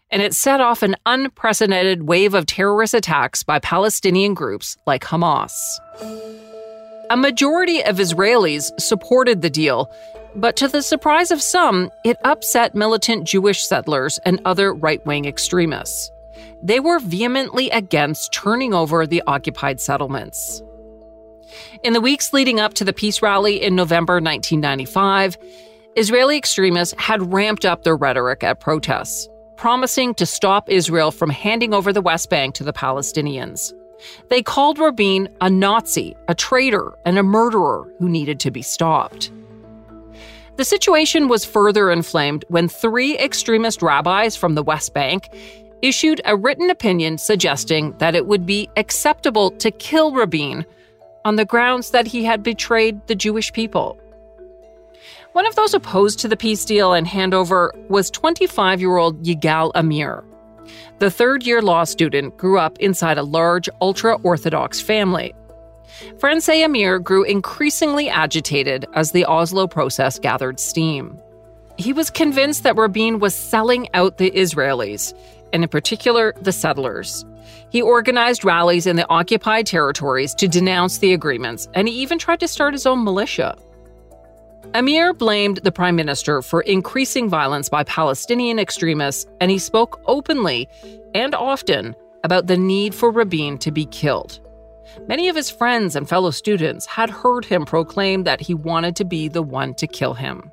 And 0.10 0.24
it 0.24 0.34
set 0.34 0.60
off 0.60 0.82
an 0.82 0.96
unprecedented 1.06 2.08
wave 2.08 2.34
of 2.34 2.48
terrorist 2.48 2.96
attacks 2.96 3.44
by 3.44 3.60
Palestinian 3.60 4.34
groups 4.34 4.76
like 4.88 5.04
Hamas. 5.04 5.54
A 7.10 7.16
majority 7.16 7.82
of 7.84 7.98
Israelis 7.98 8.78
supported 8.80 9.42
the 9.42 9.50
deal, 9.50 9.90
but 10.36 10.58
to 10.58 10.68
the 10.68 10.82
surprise 10.82 11.32
of 11.32 11.42
some, 11.42 11.90
it 12.04 12.18
upset 12.26 12.76
militant 12.76 13.24
Jewish 13.24 13.66
settlers 13.66 14.20
and 14.26 14.42
other 14.44 14.74
right 14.74 15.04
wing 15.06 15.24
extremists. 15.24 16.12
They 16.62 16.82
were 16.82 17.00
vehemently 17.00 17.70
against 17.70 18.34
turning 18.34 18.74
over 18.74 19.08
the 19.08 19.24
occupied 19.26 19.80
settlements. 19.80 20.62
In 21.82 21.94
the 21.94 22.02
weeks 22.02 22.34
leading 22.34 22.60
up 22.60 22.74
to 22.74 22.84
the 22.84 22.92
peace 22.92 23.22
rally 23.22 23.64
in 23.64 23.74
November 23.74 24.16
1995, 24.16 25.38
Israeli 25.96 26.38
extremists 26.38 26.94
had 26.98 27.32
ramped 27.32 27.64
up 27.64 27.84
their 27.84 27.96
rhetoric 27.96 28.44
at 28.44 28.60
protests, 28.60 29.30
promising 29.56 30.14
to 30.16 30.26
stop 30.26 30.70
Israel 30.70 31.12
from 31.12 31.30
handing 31.30 31.74
over 31.74 31.94
the 31.94 32.02
West 32.02 32.30
Bank 32.30 32.54
to 32.56 32.66
the 32.66 32.74
Palestinians. 32.74 33.72
They 34.30 34.42
called 34.42 34.80
Rabin 34.80 35.30
a 35.42 35.50
Nazi, 35.50 36.16
a 36.28 36.36
traitor, 36.36 36.94
and 37.06 37.18
a 37.18 37.24
murderer 37.24 37.92
who 38.00 38.10
needed 38.10 38.40
to 38.42 38.52
be 38.52 38.62
stopped. 38.62 39.32
The 40.58 40.66
situation 40.66 41.28
was 41.28 41.46
further 41.46 41.92
inflamed 41.92 42.44
when 42.48 42.68
three 42.68 43.18
extremist 43.18 43.82
rabbis 43.82 44.36
from 44.36 44.56
the 44.56 44.64
West 44.64 44.94
Bank 44.94 45.30
issued 45.82 46.20
a 46.26 46.36
written 46.36 46.70
opinion 46.70 47.18
suggesting 47.18 47.96
that 48.00 48.16
it 48.16 48.26
would 48.26 48.46
be 48.46 48.68
acceptable 48.76 49.52
to 49.52 49.70
kill 49.70 50.12
Rabin 50.12 50.66
on 51.26 51.36
the 51.36 51.46
grounds 51.46 51.92
that 51.92 52.08
he 52.08 52.24
had 52.24 52.42
betrayed 52.42 53.06
the 53.08 53.16
Jewish 53.16 53.54
people. 53.54 54.00
One 55.34 55.46
of 55.46 55.56
those 55.56 55.76
opposed 55.76 56.18
to 56.20 56.28
the 56.28 56.38
peace 56.38 56.66
deal 56.66 56.94
and 56.94 57.06
handover 57.06 57.72
was 57.90 58.10
25 58.10 58.82
year 58.82 58.98
old 58.98 59.24
Yigal 59.24 59.72
Amir. 59.76 60.24
The 61.00 61.12
third 61.12 61.44
year 61.44 61.62
law 61.62 61.84
student 61.84 62.38
grew 62.38 62.60
up 62.60 62.78
inside 62.80 63.18
a 63.18 63.24
large, 63.24 63.70
ultra 63.82 64.18
Orthodox 64.24 64.82
family. 64.82 65.34
Say 66.40 66.64
Amir 66.64 67.00
grew 67.00 67.24
increasingly 67.24 68.10
agitated 68.10 68.86
as 68.94 69.12
the 69.12 69.26
Oslo 69.26 69.68
process 69.68 70.20
gathered 70.20 70.60
steam. 70.60 71.20
He 71.78 71.94
was 71.94 72.10
convinced 72.10 72.64
that 72.64 72.76
Rabin 72.76 73.20
was 73.20 73.36
selling 73.36 73.88
out 73.94 74.18
the 74.18 74.32
Israelis, 74.32 75.14
and 75.54 75.64
in 75.64 75.70
particular, 75.70 76.34
the 76.42 76.52
settlers. 76.52 77.26
He 77.70 77.82
organized 77.82 78.44
rallies 78.44 78.88
in 78.88 78.96
the 78.96 79.08
occupied 79.10 79.68
territories 79.68 80.34
to 80.36 80.48
denounce 80.48 80.98
the 80.98 81.14
agreements, 81.14 81.68
and 81.74 81.88
he 81.88 81.94
even 81.96 82.18
tried 82.18 82.40
to 82.40 82.48
start 82.48 82.74
his 82.74 82.86
own 82.86 83.04
militia. 83.04 83.56
Amir 84.74 85.14
blamed 85.14 85.58
the 85.58 85.72
prime 85.72 85.96
minister 85.96 86.42
for 86.42 86.62
increasing 86.62 87.30
violence 87.30 87.70
by 87.70 87.84
Palestinian 87.84 88.60
extremists, 88.60 89.26
and 89.40 89.50
he 89.50 89.58
spoke 89.58 90.02
openly 90.06 90.68
and 91.14 91.34
often 91.34 91.96
about 92.24 92.48
the 92.48 92.58
need 92.58 92.94
for 92.94 93.10
Rabin 93.10 93.58
to 93.60 93.72
be 93.72 93.86
killed. 93.86 94.40
Many 95.08 95.30
of 95.30 95.36
his 95.36 95.50
friends 95.50 95.96
and 95.96 96.08
fellow 96.08 96.32
students 96.32 96.86
had 96.86 97.10
heard 97.10 97.46
him 97.46 97.66
proclaim 97.66 98.24
that 98.24 98.42
he 98.42 98.54
wanted 98.54 98.96
to 98.98 99.06
be 99.06 99.28
the 99.28 99.44
one 99.44 99.74
to 99.76 99.88
kill 99.88 100.14
him. 100.14 100.52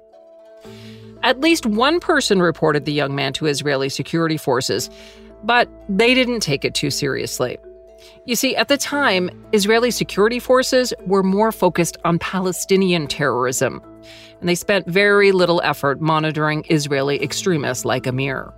At 1.22 1.40
least 1.40 1.64
one 1.64 2.00
person 2.00 2.42
reported 2.42 2.84
the 2.84 2.92
young 2.92 3.14
man 3.14 3.32
to 3.34 3.46
Israeli 3.46 3.88
security 3.88 4.36
forces, 4.36 4.90
but 5.42 5.68
they 5.88 6.14
didn't 6.14 6.40
take 6.40 6.64
it 6.64 6.74
too 6.74 6.90
seriously. 6.90 7.58
You 8.26 8.36
see, 8.36 8.56
at 8.56 8.68
the 8.68 8.76
time, 8.76 9.30
Israeli 9.52 9.90
security 9.90 10.38
forces 10.38 10.92
were 11.06 11.22
more 11.22 11.52
focused 11.52 11.96
on 12.04 12.18
Palestinian 12.18 13.06
terrorism, 13.06 13.82
and 14.40 14.48
they 14.48 14.54
spent 14.54 14.86
very 14.86 15.32
little 15.32 15.60
effort 15.62 16.00
monitoring 16.00 16.64
Israeli 16.70 17.22
extremists 17.22 17.84
like 17.84 18.06
Amir. 18.06 18.52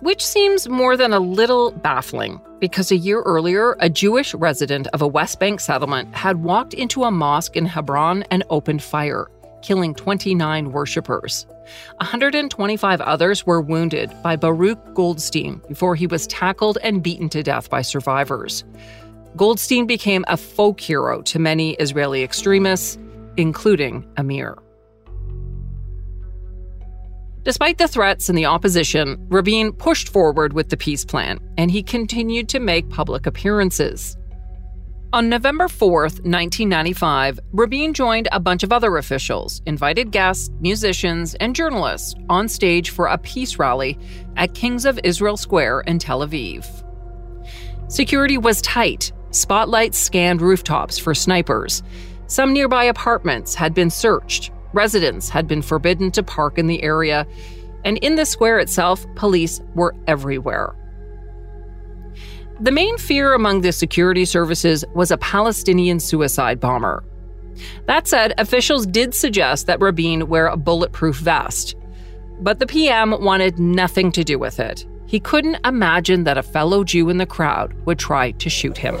Which 0.00 0.24
seems 0.24 0.68
more 0.68 0.96
than 0.96 1.12
a 1.12 1.18
little 1.18 1.72
baffling, 1.72 2.40
because 2.60 2.92
a 2.92 2.96
year 2.96 3.22
earlier, 3.22 3.76
a 3.80 3.90
Jewish 3.90 4.34
resident 4.34 4.86
of 4.88 5.02
a 5.02 5.08
West 5.08 5.40
Bank 5.40 5.60
settlement 5.60 6.14
had 6.14 6.42
walked 6.42 6.74
into 6.74 7.04
a 7.04 7.10
mosque 7.10 7.56
in 7.56 7.66
Hebron 7.66 8.22
and 8.30 8.44
opened 8.50 8.82
fire, 8.82 9.28
killing 9.62 9.94
29 9.94 10.72
worshippers. 10.72 11.46
125 11.98 13.00
others 13.00 13.46
were 13.46 13.60
wounded 13.60 14.12
by 14.22 14.36
Baruch 14.36 14.94
Goldstein 14.94 15.60
before 15.68 15.94
he 15.94 16.06
was 16.06 16.26
tackled 16.26 16.78
and 16.82 17.02
beaten 17.02 17.28
to 17.30 17.42
death 17.42 17.68
by 17.70 17.82
survivors. 17.82 18.64
Goldstein 19.36 19.86
became 19.86 20.24
a 20.28 20.36
folk 20.36 20.80
hero 20.80 21.22
to 21.22 21.38
many 21.38 21.74
Israeli 21.74 22.22
extremists, 22.22 22.98
including 23.36 24.06
Amir. 24.16 24.58
Despite 27.44 27.78
the 27.78 27.88
threats 27.88 28.28
and 28.28 28.36
the 28.36 28.46
opposition, 28.46 29.16
Rabin 29.30 29.72
pushed 29.72 30.08
forward 30.08 30.52
with 30.52 30.68
the 30.68 30.76
peace 30.76 31.04
plan, 31.04 31.38
and 31.56 31.70
he 31.70 31.82
continued 31.82 32.48
to 32.50 32.60
make 32.60 32.90
public 32.90 33.26
appearances. 33.26 34.18
On 35.10 35.30
November 35.30 35.68
4th, 35.68 36.20
1995, 36.20 37.40
Rabin 37.52 37.94
joined 37.94 38.28
a 38.30 38.38
bunch 38.38 38.62
of 38.62 38.74
other 38.74 38.98
officials, 38.98 39.62
invited 39.64 40.10
guests, 40.10 40.50
musicians, 40.60 41.34
and 41.36 41.56
journalists 41.56 42.14
on 42.28 42.46
stage 42.46 42.90
for 42.90 43.06
a 43.06 43.16
peace 43.16 43.58
rally 43.58 43.98
at 44.36 44.52
Kings 44.52 44.84
of 44.84 45.00
Israel 45.04 45.38
Square 45.38 45.80
in 45.86 45.98
Tel 45.98 46.20
Aviv. 46.20 46.66
Security 47.90 48.36
was 48.36 48.60
tight. 48.60 49.10
Spotlights 49.30 49.96
scanned 49.96 50.42
rooftops 50.42 50.98
for 50.98 51.14
snipers. 51.14 51.82
Some 52.26 52.52
nearby 52.52 52.84
apartments 52.84 53.54
had 53.54 53.72
been 53.72 53.88
searched. 53.88 54.50
Residents 54.74 55.30
had 55.30 55.48
been 55.48 55.62
forbidden 55.62 56.10
to 56.10 56.22
park 56.22 56.58
in 56.58 56.66
the 56.66 56.82
area. 56.82 57.26
And 57.82 57.96
in 57.98 58.16
the 58.16 58.26
square 58.26 58.58
itself, 58.58 59.06
police 59.14 59.62
were 59.74 59.94
everywhere. 60.06 60.74
The 62.60 62.72
main 62.72 62.98
fear 62.98 63.34
among 63.34 63.60
the 63.60 63.70
security 63.70 64.24
services 64.24 64.84
was 64.92 65.12
a 65.12 65.16
Palestinian 65.18 66.00
suicide 66.00 66.58
bomber. 66.58 67.04
That 67.86 68.08
said, 68.08 68.34
officials 68.36 68.84
did 68.84 69.14
suggest 69.14 69.66
that 69.66 69.80
Rabin 69.80 70.28
wear 70.28 70.48
a 70.48 70.56
bulletproof 70.56 71.16
vest. 71.16 71.76
But 72.40 72.58
the 72.58 72.66
PM 72.66 73.22
wanted 73.22 73.60
nothing 73.60 74.10
to 74.12 74.24
do 74.24 74.40
with 74.40 74.58
it. 74.58 74.84
He 75.06 75.20
couldn't 75.20 75.64
imagine 75.64 76.24
that 76.24 76.36
a 76.36 76.42
fellow 76.42 76.82
Jew 76.82 77.08
in 77.10 77.18
the 77.18 77.26
crowd 77.26 77.74
would 77.86 77.98
try 77.98 78.32
to 78.32 78.50
shoot 78.50 78.76
him. 78.76 78.96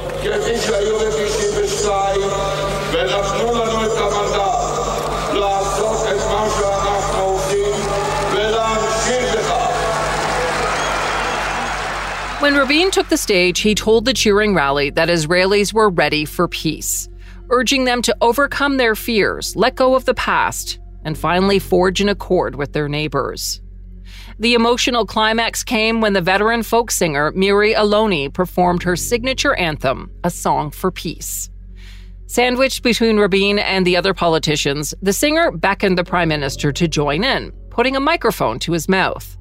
When 12.40 12.54
Rabin 12.54 12.92
took 12.92 13.08
the 13.08 13.16
stage, 13.16 13.58
he 13.58 13.74
told 13.74 14.04
the 14.04 14.14
cheering 14.14 14.54
rally 14.54 14.90
that 14.90 15.08
Israelis 15.08 15.72
were 15.72 15.90
ready 15.90 16.24
for 16.24 16.46
peace, 16.46 17.08
urging 17.50 17.84
them 17.84 18.00
to 18.02 18.16
overcome 18.20 18.76
their 18.76 18.94
fears, 18.94 19.56
let 19.56 19.74
go 19.74 19.96
of 19.96 20.04
the 20.04 20.14
past, 20.14 20.78
and 21.04 21.18
finally 21.18 21.58
forge 21.58 22.00
an 22.00 22.08
accord 22.08 22.54
with 22.54 22.72
their 22.72 22.88
neighbors. 22.88 23.60
The 24.38 24.54
emotional 24.54 25.04
climax 25.04 25.64
came 25.64 26.00
when 26.00 26.12
the 26.12 26.20
veteran 26.20 26.62
folk 26.62 26.92
singer 26.92 27.32
Miri 27.32 27.74
Aloni 27.74 28.32
performed 28.32 28.84
her 28.84 28.94
signature 28.94 29.56
anthem, 29.56 30.08
A 30.22 30.30
Song 30.30 30.70
for 30.70 30.92
Peace. 30.92 31.50
Sandwiched 32.26 32.84
between 32.84 33.18
Rabin 33.18 33.58
and 33.58 33.84
the 33.84 33.96
other 33.96 34.14
politicians, 34.14 34.94
the 35.02 35.12
singer 35.12 35.50
beckoned 35.50 35.98
the 35.98 36.04
prime 36.04 36.28
minister 36.28 36.70
to 36.70 36.86
join 36.86 37.24
in, 37.24 37.50
putting 37.70 37.96
a 37.96 38.00
microphone 38.00 38.60
to 38.60 38.72
his 38.72 38.88
mouth. 38.88 39.37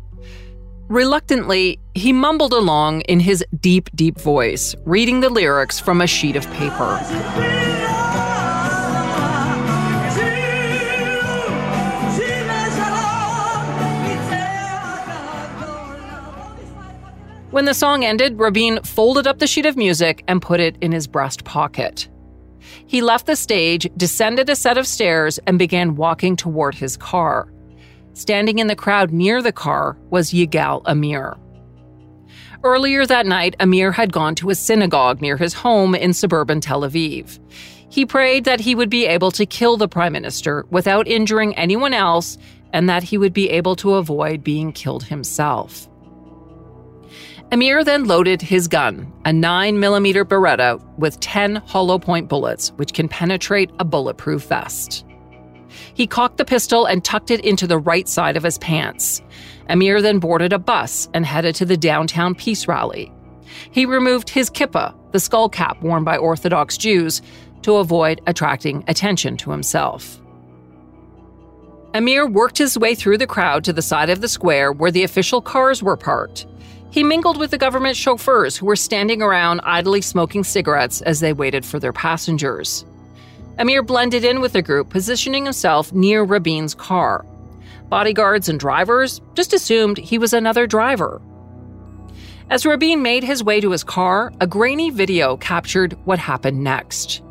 Reluctantly, 0.90 1.80
he 1.96 2.14
mumbled 2.14 2.54
along 2.54 3.02
in 3.02 3.20
his 3.20 3.44
deep, 3.60 3.90
deep 3.94 4.18
voice, 4.18 4.74
reading 4.86 5.20
the 5.20 5.30
lyrics 5.30 5.82
from 5.82 6.00
a 6.00 6.08
sheet 6.08 6.38
of 6.38 6.50
paper. 6.52 6.98
When 17.52 17.66
the 17.66 17.74
song 17.74 18.06
ended, 18.06 18.40
Rabin 18.40 18.82
folded 18.84 19.28
up 19.28 19.40
the 19.40 19.48
sheet 19.48 19.66
of 19.66 19.76
music 19.76 20.24
and 20.30 20.42
put 20.42 20.62
it 20.62 20.78
in 20.80 20.94
his 20.94 21.06
breast 21.06 21.44
pocket. 21.44 22.08
He 22.86 23.02
left 23.02 23.26
the 23.26 23.36
stage, 23.36 23.90
descended 23.98 24.50
a 24.50 24.56
set 24.56 24.78
of 24.78 24.88
stairs, 24.88 25.38
and 25.48 25.60
began 25.60 25.96
walking 25.98 26.38
toward 26.38 26.76
his 26.76 26.96
car. 26.96 27.52
Standing 28.18 28.58
in 28.58 28.66
the 28.66 28.76
crowd 28.76 29.12
near 29.12 29.44
the 29.44 29.52
car 29.52 29.96
was 30.10 30.32
Yigal 30.32 30.82
Amir. 30.88 31.38
Earlier 32.64 33.06
that 33.06 33.28
night, 33.28 33.56
Amir 33.60 33.92
had 33.92 34.12
gone 34.12 34.34
to 34.36 34.50
a 34.50 34.56
synagogue 34.56 35.22
near 35.22 35.38
his 35.38 35.54
home 35.54 35.94
in 35.94 36.14
suburban 36.14 36.60
Tel 36.60 36.82
Aviv. 36.82 37.40
He 37.92 38.08
prayed 38.08 38.46
that 38.46 38.60
he 38.60 38.74
would 38.74 38.90
be 38.90 39.06
able 39.06 39.30
to 39.30 39.46
kill 39.46 39.78
the 39.78 39.88
prime 39.88 40.14
minister 40.14 40.66
without 40.72 41.08
injuring 41.08 41.56
anyone 41.58 41.94
else 41.94 42.40
and 42.74 42.90
that 42.90 43.04
he 43.04 43.20
would 43.20 43.34
be 43.34 43.52
able 43.52 43.76
to 43.76 43.94
avoid 43.94 44.44
being 44.44 44.72
killed 44.72 45.04
himself. 45.04 45.88
Amir 47.52 47.84
then 47.84 48.06
loaded 48.06 48.42
his 48.42 48.68
gun, 48.68 49.14
a 49.26 49.30
9mm 49.30 50.24
Beretta 50.24 50.82
with 50.98 51.20
10 51.20 51.58
hollow 51.58 52.00
point 52.00 52.30
bullets, 52.30 52.70
which 52.78 52.94
can 52.94 53.08
penetrate 53.08 53.70
a 53.78 53.86
bulletproof 53.86 54.48
vest. 54.48 55.06
He 55.98 56.06
cocked 56.06 56.38
the 56.38 56.46
pistol 56.46 56.86
and 56.86 57.04
tucked 57.04 57.32
it 57.32 57.44
into 57.44 57.66
the 57.66 57.80
right 57.80 58.08
side 58.08 58.38
of 58.38 58.44
his 58.44 58.60
pants. 58.60 59.20
Amir 59.68 60.00
then 60.00 60.20
boarded 60.20 60.54
a 60.54 60.60
bus 60.60 61.10
and 61.16 61.26
headed 61.26 61.56
to 61.56 61.66
the 61.66 61.76
downtown 61.76 62.36
peace 62.36 62.68
rally. 62.68 63.12
He 63.72 63.88
removed 63.88 64.30
his 64.30 64.52
kippah, 64.52 64.94
the 65.12 65.20
skull 65.20 65.50
cap 65.50 65.82
worn 65.82 66.04
by 66.04 66.16
Orthodox 66.18 66.78
Jews, 66.78 67.24
to 67.64 67.78
avoid 67.78 68.22
attracting 68.28 68.84
attention 68.88 69.38
to 69.38 69.50
himself. 69.50 70.22
Amir 71.96 72.28
worked 72.28 72.60
his 72.60 72.78
way 72.78 72.94
through 72.94 73.18
the 73.18 73.26
crowd 73.26 73.64
to 73.64 73.74
the 73.74 73.82
side 73.82 74.12
of 74.12 74.22
the 74.22 74.28
square 74.28 74.72
where 74.72 74.92
the 74.92 75.04
official 75.04 75.42
cars 75.42 75.82
were 75.82 75.98
parked. 75.98 76.46
He 76.92 77.04
mingled 77.04 77.40
with 77.40 77.50
the 77.50 77.58
government 77.58 77.98
chauffeurs 77.98 78.56
who 78.56 78.68
were 78.68 78.76
standing 78.76 79.24
around 79.24 79.62
idly 79.64 80.02
smoking 80.02 80.44
cigarettes 80.44 81.02
as 81.02 81.22
they 81.22 81.34
waited 81.34 81.66
for 81.66 81.80
their 81.80 81.92
passengers. 81.92 82.86
Amir 83.60 83.82
blended 83.82 84.24
in 84.24 84.40
with 84.40 84.54
the 84.54 84.62
group, 84.62 84.90
positioning 84.90 85.46
himself 85.46 85.92
near 85.92 86.24
Rabin's 86.24 86.76
car. 86.76 87.26
Bodyguards 87.90 88.50
and 88.50 88.60
drivers 88.60 89.22
just 89.34 89.54
assumed 89.54 89.98
he 89.98 90.18
was 90.18 90.34
another 90.34 90.68
driver. 90.68 91.22
As 92.50 92.66
Rabin 92.66 93.02
made 93.02 93.24
his 93.24 93.44
way 93.44 93.60
to 93.60 93.72
his 93.72 93.84
car, 93.84 94.32
a 94.40 94.48
grainy 94.48 94.90
video 94.90 95.38
captured 95.38 95.98
what 96.06 96.20
happened 96.20 96.64
next. 96.64 97.22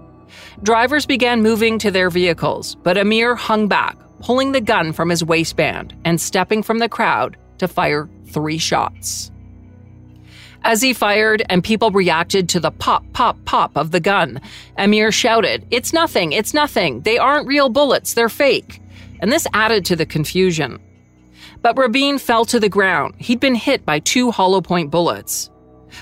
Drivers 0.63 1.07
began 1.07 1.43
moving 1.43 1.79
to 1.79 1.91
their 1.91 2.11
vehicles, 2.11 2.75
but 2.77 2.99
Amir 2.99 3.35
hung 3.35 3.69
back, 3.69 3.97
pulling 4.21 4.53
the 4.53 4.61
gun 4.61 4.93
from 4.93 5.11
his 5.11 5.25
waistband 5.25 5.95
and 6.05 6.21
stepping 6.21 6.63
from 6.63 6.79
the 6.79 6.89
crowd 6.89 7.37
to 7.59 7.69
fire 7.69 8.09
three 8.27 8.59
shots. 8.59 9.31
As 10.67 10.83
he 10.83 10.95
fired 10.95 11.45
and 11.49 11.63
people 11.63 11.93
reacted 11.93 12.49
to 12.49 12.59
the 12.59 12.73
pop, 12.73 13.05
pop, 13.13 13.37
pop 13.45 13.77
of 13.77 13.93
the 13.93 14.01
gun, 14.01 14.41
Amir 14.77 15.13
shouted, 15.13 15.65
It's 15.71 15.93
nothing, 15.93 16.33
it's 16.33 16.53
nothing. 16.53 17.03
They 17.03 17.19
aren't 17.19 17.47
real 17.47 17.69
bullets, 17.69 18.15
they're 18.15 18.29
fake. 18.29 18.83
And 19.21 19.31
this 19.31 19.47
added 19.55 19.85
to 19.85 19.95
the 19.95 20.05
confusion. 20.05 20.81
But 21.63 21.79
Rabin 21.79 22.19
fell 22.19 22.45
to 22.47 22.59
the 22.59 22.69
ground. 22.69 23.15
He'd 23.19 23.39
been 23.39 23.55
hit 23.55 23.87
by 23.87 24.01
two 24.01 24.33
hollow 24.33 24.61
point 24.61 24.91
bullets. 24.91 25.51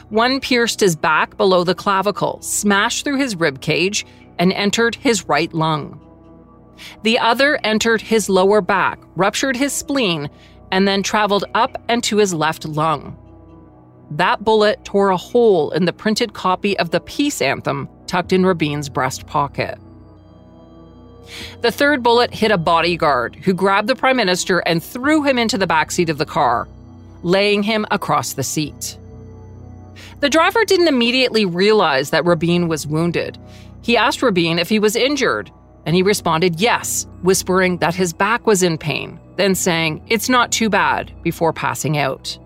One 0.08 0.40
pierced 0.40 0.80
his 0.80 0.96
back 0.96 1.36
below 1.36 1.62
the 1.62 1.74
clavicle, 1.74 2.40
smashed 2.40 3.04
through 3.04 3.18
his 3.18 3.36
rib 3.36 3.60
cage, 3.60 4.06
and 4.38 4.50
entered 4.50 4.94
his 4.94 5.28
right 5.28 5.52
lung. 5.52 6.00
The 7.02 7.18
other 7.18 7.60
entered 7.64 8.00
his 8.00 8.30
lower 8.30 8.62
back, 8.62 8.98
ruptured 9.14 9.56
his 9.56 9.74
spleen, 9.74 10.30
and 10.72 10.88
then 10.88 11.02
traveled 11.02 11.44
up 11.54 11.82
and 11.86 12.02
to 12.04 12.16
his 12.16 12.32
left 12.32 12.64
lung. 12.64 13.18
That 14.10 14.44
bullet 14.44 14.84
tore 14.84 15.10
a 15.10 15.16
hole 15.16 15.70
in 15.70 15.86
the 15.86 15.92
printed 15.92 16.34
copy 16.34 16.78
of 16.78 16.90
the 16.90 17.00
peace 17.00 17.40
anthem 17.40 17.88
tucked 18.06 18.32
in 18.32 18.44
Rabin's 18.44 18.88
breast 18.88 19.26
pocket. 19.26 19.78
The 21.62 21.72
third 21.72 22.02
bullet 22.02 22.32
hit 22.34 22.50
a 22.50 22.58
bodyguard 22.58 23.36
who 23.36 23.54
grabbed 23.54 23.88
the 23.88 23.96
prime 23.96 24.16
minister 24.16 24.58
and 24.60 24.82
threw 24.82 25.22
him 25.22 25.38
into 25.38 25.58
the 25.58 25.66
backseat 25.66 26.10
of 26.10 26.18
the 26.18 26.26
car, 26.26 26.68
laying 27.22 27.62
him 27.62 27.86
across 27.90 28.34
the 28.34 28.42
seat. 28.42 28.98
The 30.20 30.30
driver 30.30 30.64
didn't 30.64 30.88
immediately 30.88 31.44
realize 31.44 32.10
that 32.10 32.24
Rabin 32.24 32.68
was 32.68 32.86
wounded. 32.86 33.38
He 33.82 33.96
asked 33.96 34.22
Rabin 34.22 34.58
if 34.58 34.68
he 34.68 34.78
was 34.78 34.96
injured, 34.96 35.50
and 35.86 35.94
he 35.94 36.02
responded 36.02 36.60
yes, 36.60 37.06
whispering 37.22 37.78
that 37.78 37.94
his 37.94 38.12
back 38.12 38.46
was 38.46 38.62
in 38.62 38.78
pain, 38.78 39.18
then 39.36 39.54
saying, 39.54 40.02
It's 40.08 40.28
not 40.28 40.52
too 40.52 40.70
bad, 40.70 41.12
before 41.22 41.52
passing 41.52 41.98
out. 41.98 42.38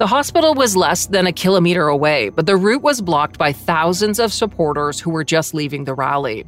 The 0.00 0.06
hospital 0.06 0.54
was 0.54 0.78
less 0.78 1.04
than 1.04 1.26
a 1.26 1.32
kilometer 1.32 1.88
away, 1.88 2.30
but 2.30 2.46
the 2.46 2.56
route 2.56 2.80
was 2.80 3.02
blocked 3.02 3.36
by 3.36 3.52
thousands 3.52 4.18
of 4.18 4.32
supporters 4.32 4.98
who 4.98 5.10
were 5.10 5.24
just 5.24 5.52
leaving 5.52 5.84
the 5.84 5.92
rally. 5.92 6.46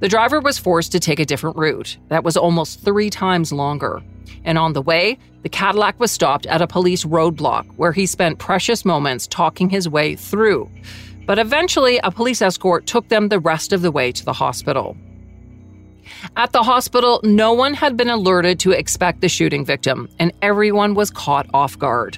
The 0.00 0.08
driver 0.08 0.40
was 0.40 0.56
forced 0.56 0.90
to 0.92 0.98
take 0.98 1.20
a 1.20 1.26
different 1.26 1.58
route 1.58 1.98
that 2.08 2.24
was 2.24 2.34
almost 2.34 2.80
three 2.80 3.10
times 3.10 3.52
longer. 3.52 4.02
And 4.42 4.56
on 4.56 4.72
the 4.72 4.80
way, 4.80 5.18
the 5.42 5.50
Cadillac 5.50 6.00
was 6.00 6.10
stopped 6.10 6.46
at 6.46 6.62
a 6.62 6.66
police 6.66 7.04
roadblock 7.04 7.66
where 7.76 7.92
he 7.92 8.06
spent 8.06 8.38
precious 8.38 8.86
moments 8.86 9.26
talking 9.26 9.68
his 9.68 9.86
way 9.86 10.16
through. 10.16 10.70
But 11.26 11.38
eventually, 11.38 11.98
a 11.98 12.10
police 12.10 12.40
escort 12.40 12.86
took 12.86 13.10
them 13.10 13.28
the 13.28 13.38
rest 13.38 13.74
of 13.74 13.82
the 13.82 13.92
way 13.92 14.12
to 14.12 14.24
the 14.24 14.32
hospital. 14.32 14.96
At 16.38 16.52
the 16.52 16.62
hospital, 16.62 17.20
no 17.22 17.52
one 17.52 17.74
had 17.74 17.98
been 17.98 18.08
alerted 18.08 18.58
to 18.60 18.70
expect 18.70 19.20
the 19.20 19.28
shooting 19.28 19.62
victim, 19.62 20.08
and 20.18 20.32
everyone 20.40 20.94
was 20.94 21.10
caught 21.10 21.50
off 21.52 21.78
guard. 21.78 22.16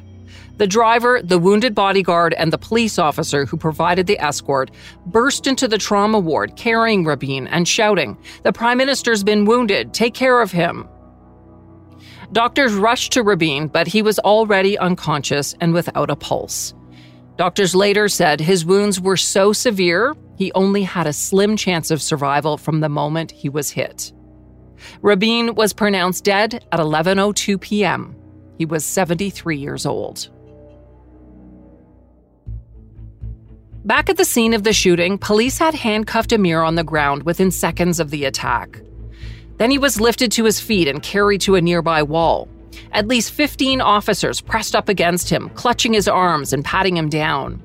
The 0.59 0.67
driver, 0.67 1.21
the 1.23 1.39
wounded 1.39 1.73
bodyguard, 1.73 2.35
and 2.35 2.53
the 2.53 2.59
police 2.59 2.99
officer 2.99 3.47
who 3.47 3.57
provided 3.57 4.09
the 4.09 4.19
escort 4.19 4.73
burst 5.07 5.47
into 5.47 5.69
the 5.69 5.79
trauma 5.79 6.19
ward 6.19 6.57
carrying 6.57 7.05
Rabin 7.05 7.47
and 7.47 7.67
shouting, 7.67 8.19
The 8.43 8.53
Prime 8.53 8.77
Minister's 8.77 9.23
been 9.23 9.45
wounded, 9.45 9.95
take 9.95 10.15
care 10.15 10.43
of 10.43 10.51
him. 10.51 10.89
Doctors 12.33 12.75
rushed 12.75 13.13
to 13.13 13.23
Rabin, 13.23 13.69
but 13.69 13.87
he 13.87 14.03
was 14.03 14.19
already 14.19 14.77
unconscious 14.77 15.55
and 15.61 15.73
without 15.73 16.11
a 16.11 16.17
pulse. 16.17 16.75
Doctors 17.37 17.77
later 17.77 18.09
said 18.09 18.41
his 18.41 18.65
wounds 18.65 19.01
were 19.01 19.17
so 19.17 19.53
severe, 19.53 20.15
he 20.37 20.51
only 20.57 20.83
had 20.83 21.07
a 21.07 21.13
slim 21.13 21.57
chance 21.57 21.93
of 21.93 22.03
survival 22.03 22.59
from 22.59 22.81
the 22.81 22.89
moment 22.89 23.31
he 23.31 23.49
was 23.49 23.71
hit. 23.71 24.13
Rabin 25.03 25.55
was 25.55 25.73
pronounced 25.73 26.25
dead 26.25 26.67
at 26.73 26.81
11:02 26.81 27.61
p.m. 27.61 28.17
He 28.59 28.65
was 28.65 28.85
73 28.85 29.57
years 29.57 29.87
old. 29.87 30.31
Back 33.89 34.11
at 34.11 34.19
the 34.19 34.25
scene 34.27 34.53
of 34.53 34.65
the 34.65 34.75
shooting, 34.75 35.17
police 35.17 35.57
had 35.57 35.73
handcuffed 35.73 36.35
Amir 36.35 36.61
on 36.61 36.75
the 36.75 36.85
ground 36.85 37.23
within 37.23 37.51
seconds 37.51 37.99
of 37.99 38.11
the 38.11 38.27
attack. 38.27 38.83
Then 39.57 39.71
he 39.71 39.79
was 39.79 39.99
lifted 39.99 40.31
to 40.33 40.45
his 40.45 40.61
feet 40.61 40.89
and 40.89 41.03
carried 41.03 41.41
to 41.41 41.55
a 41.55 41.63
nearby 41.63 42.03
wall. 42.03 42.51
At 42.93 43.09
least 43.09 43.33
15 43.33 43.81
officers 43.81 44.43
pressed 44.43 44.77
up 44.77 44.91
against 44.91 45.31
him, 45.31 45.49
clutching 45.55 45.95
his 45.95 46.07
arms 46.07 46.53
and 46.53 46.63
patting 46.63 46.99
him 46.99 47.09
down. 47.09 47.63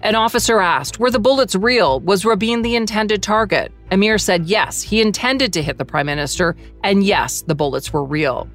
An 0.00 0.14
officer 0.14 0.60
asked, 0.60 0.98
Were 0.98 1.10
the 1.10 1.18
bullets 1.18 1.54
real? 1.54 2.00
Was 2.00 2.24
Rabin 2.24 2.62
the 2.62 2.74
intended 2.74 3.22
target? 3.22 3.70
Amir 3.90 4.16
said 4.16 4.46
yes, 4.46 4.80
he 4.80 5.02
intended 5.02 5.52
to 5.52 5.62
hit 5.62 5.76
the 5.76 5.84
prime 5.84 6.06
minister, 6.06 6.56
and 6.82 7.04
yes, 7.04 7.42
the 7.42 7.54
bullets 7.54 7.92
were 7.92 8.02
real. 8.02 8.48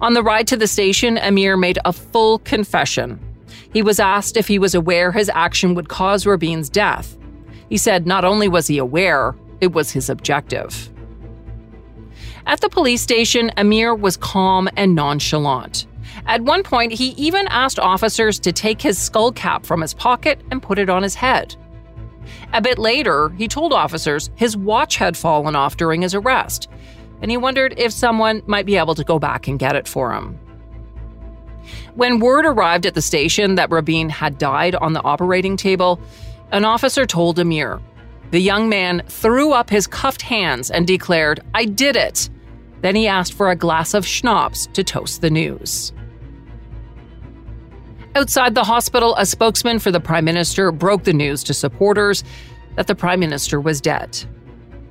On 0.00 0.14
the 0.14 0.22
ride 0.24 0.48
to 0.48 0.56
the 0.56 0.66
station, 0.66 1.16
Amir 1.16 1.56
made 1.56 1.78
a 1.84 1.92
full 1.92 2.40
confession 2.40 3.20
he 3.72 3.82
was 3.82 4.00
asked 4.00 4.36
if 4.36 4.48
he 4.48 4.58
was 4.58 4.74
aware 4.74 5.12
his 5.12 5.30
action 5.34 5.74
would 5.74 5.88
cause 5.88 6.26
Rabin's 6.26 6.70
death. 6.70 7.16
He 7.68 7.76
said 7.76 8.06
not 8.06 8.24
only 8.24 8.48
was 8.48 8.66
he 8.66 8.78
aware, 8.78 9.34
it 9.60 9.72
was 9.72 9.90
his 9.90 10.08
objective. 10.08 10.90
At 12.46 12.60
the 12.62 12.70
police 12.70 13.02
station, 13.02 13.52
Amir 13.58 13.94
was 13.94 14.16
calm 14.16 14.68
and 14.76 14.94
nonchalant. 14.94 15.86
At 16.26 16.42
one 16.42 16.62
point, 16.62 16.92
he 16.92 17.08
even 17.10 17.46
asked 17.48 17.78
officers 17.78 18.40
to 18.40 18.52
take 18.52 18.80
his 18.80 18.98
skull 18.98 19.32
cap 19.32 19.66
from 19.66 19.82
his 19.82 19.94
pocket 19.94 20.40
and 20.50 20.62
put 20.62 20.78
it 20.78 20.88
on 20.88 21.02
his 21.02 21.14
head. 21.14 21.54
A 22.52 22.62
bit 22.62 22.78
later, 22.78 23.30
he 23.30 23.48
told 23.48 23.72
officers 23.72 24.30
his 24.34 24.56
watch 24.56 24.96
had 24.96 25.16
fallen 25.16 25.54
off 25.54 25.76
during 25.76 26.02
his 26.02 26.14
arrest, 26.14 26.68
and 27.20 27.30
he 27.30 27.36
wondered 27.36 27.74
if 27.76 27.92
someone 27.92 28.42
might 28.46 28.66
be 28.66 28.76
able 28.76 28.94
to 28.94 29.04
go 29.04 29.18
back 29.18 29.48
and 29.48 29.58
get 29.58 29.76
it 29.76 29.88
for 29.88 30.12
him. 30.12 30.38
When 31.98 32.20
word 32.20 32.46
arrived 32.46 32.86
at 32.86 32.94
the 32.94 33.02
station 33.02 33.56
that 33.56 33.72
Rabin 33.72 34.08
had 34.08 34.38
died 34.38 34.76
on 34.76 34.92
the 34.92 35.02
operating 35.02 35.56
table, 35.56 36.00
an 36.52 36.64
officer 36.64 37.06
told 37.06 37.40
Amir. 37.40 37.80
The 38.30 38.38
young 38.38 38.68
man 38.68 39.02
threw 39.08 39.52
up 39.52 39.68
his 39.68 39.88
cuffed 39.88 40.22
hands 40.22 40.70
and 40.70 40.86
declared, 40.86 41.40
I 41.54 41.64
did 41.64 41.96
it. 41.96 42.30
Then 42.82 42.94
he 42.94 43.08
asked 43.08 43.32
for 43.32 43.50
a 43.50 43.56
glass 43.56 43.94
of 43.94 44.06
schnapps 44.06 44.68
to 44.74 44.84
toast 44.84 45.22
the 45.22 45.30
news. 45.30 45.92
Outside 48.14 48.54
the 48.54 48.62
hospital, 48.62 49.16
a 49.16 49.26
spokesman 49.26 49.80
for 49.80 49.90
the 49.90 49.98
prime 49.98 50.24
minister 50.24 50.70
broke 50.70 51.02
the 51.02 51.12
news 51.12 51.42
to 51.42 51.52
supporters 51.52 52.22
that 52.76 52.86
the 52.86 52.94
prime 52.94 53.18
minister 53.18 53.60
was 53.60 53.80
dead. 53.80 54.24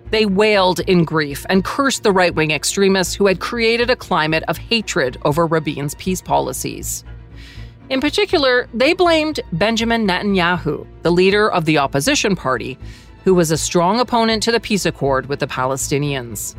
They 0.09 0.25
wailed 0.25 0.79
in 0.81 1.03
grief 1.03 1.45
and 1.49 1.65
cursed 1.65 2.03
the 2.03 2.11
right 2.11 2.33
wing 2.33 2.51
extremists 2.51 3.13
who 3.13 3.27
had 3.27 3.39
created 3.39 3.89
a 3.89 3.95
climate 3.95 4.43
of 4.47 4.57
hatred 4.57 5.17
over 5.25 5.45
Rabin's 5.45 5.95
peace 5.95 6.21
policies. 6.21 7.03
In 7.89 8.01
particular, 8.01 8.67
they 8.73 8.93
blamed 8.93 9.39
Benjamin 9.53 10.07
Netanyahu, 10.07 10.85
the 11.03 11.11
leader 11.11 11.49
of 11.51 11.65
the 11.65 11.77
opposition 11.77 12.35
party, 12.35 12.77
who 13.23 13.33
was 13.33 13.51
a 13.51 13.57
strong 13.57 13.99
opponent 13.99 14.43
to 14.43 14.51
the 14.51 14.59
peace 14.59 14.85
accord 14.85 15.27
with 15.27 15.39
the 15.39 15.47
Palestinians. 15.47 16.55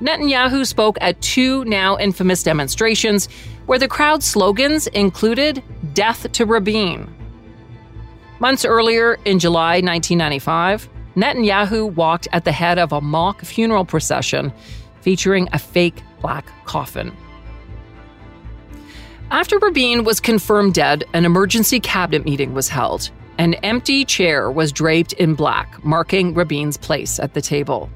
Netanyahu 0.00 0.66
spoke 0.66 0.98
at 1.00 1.20
two 1.22 1.64
now 1.64 1.96
infamous 1.98 2.42
demonstrations 2.42 3.28
where 3.66 3.78
the 3.78 3.88
crowd's 3.88 4.26
slogans 4.26 4.86
included 4.88 5.62
Death 5.94 6.30
to 6.32 6.44
Rabin. 6.44 7.12
Months 8.38 8.64
earlier, 8.64 9.18
in 9.24 9.38
July 9.38 9.80
1995, 9.80 10.88
Netanyahu 11.16 11.92
walked 11.94 12.28
at 12.32 12.44
the 12.44 12.52
head 12.52 12.78
of 12.78 12.92
a 12.92 13.00
mock 13.00 13.42
funeral 13.42 13.84
procession 13.84 14.52
featuring 15.00 15.48
a 15.52 15.58
fake 15.58 16.02
black 16.20 16.46
coffin. 16.64 17.16
After 19.30 19.58
Rabin 19.58 20.04
was 20.04 20.20
confirmed 20.20 20.74
dead, 20.74 21.04
an 21.14 21.24
emergency 21.24 21.80
cabinet 21.80 22.24
meeting 22.24 22.54
was 22.54 22.68
held. 22.68 23.10
An 23.38 23.54
empty 23.54 24.04
chair 24.04 24.50
was 24.50 24.72
draped 24.72 25.14
in 25.14 25.34
black, 25.34 25.84
marking 25.84 26.32
Rabin's 26.32 26.76
place 26.76 27.18
at 27.18 27.34
the 27.34 27.40
table. 27.40 27.90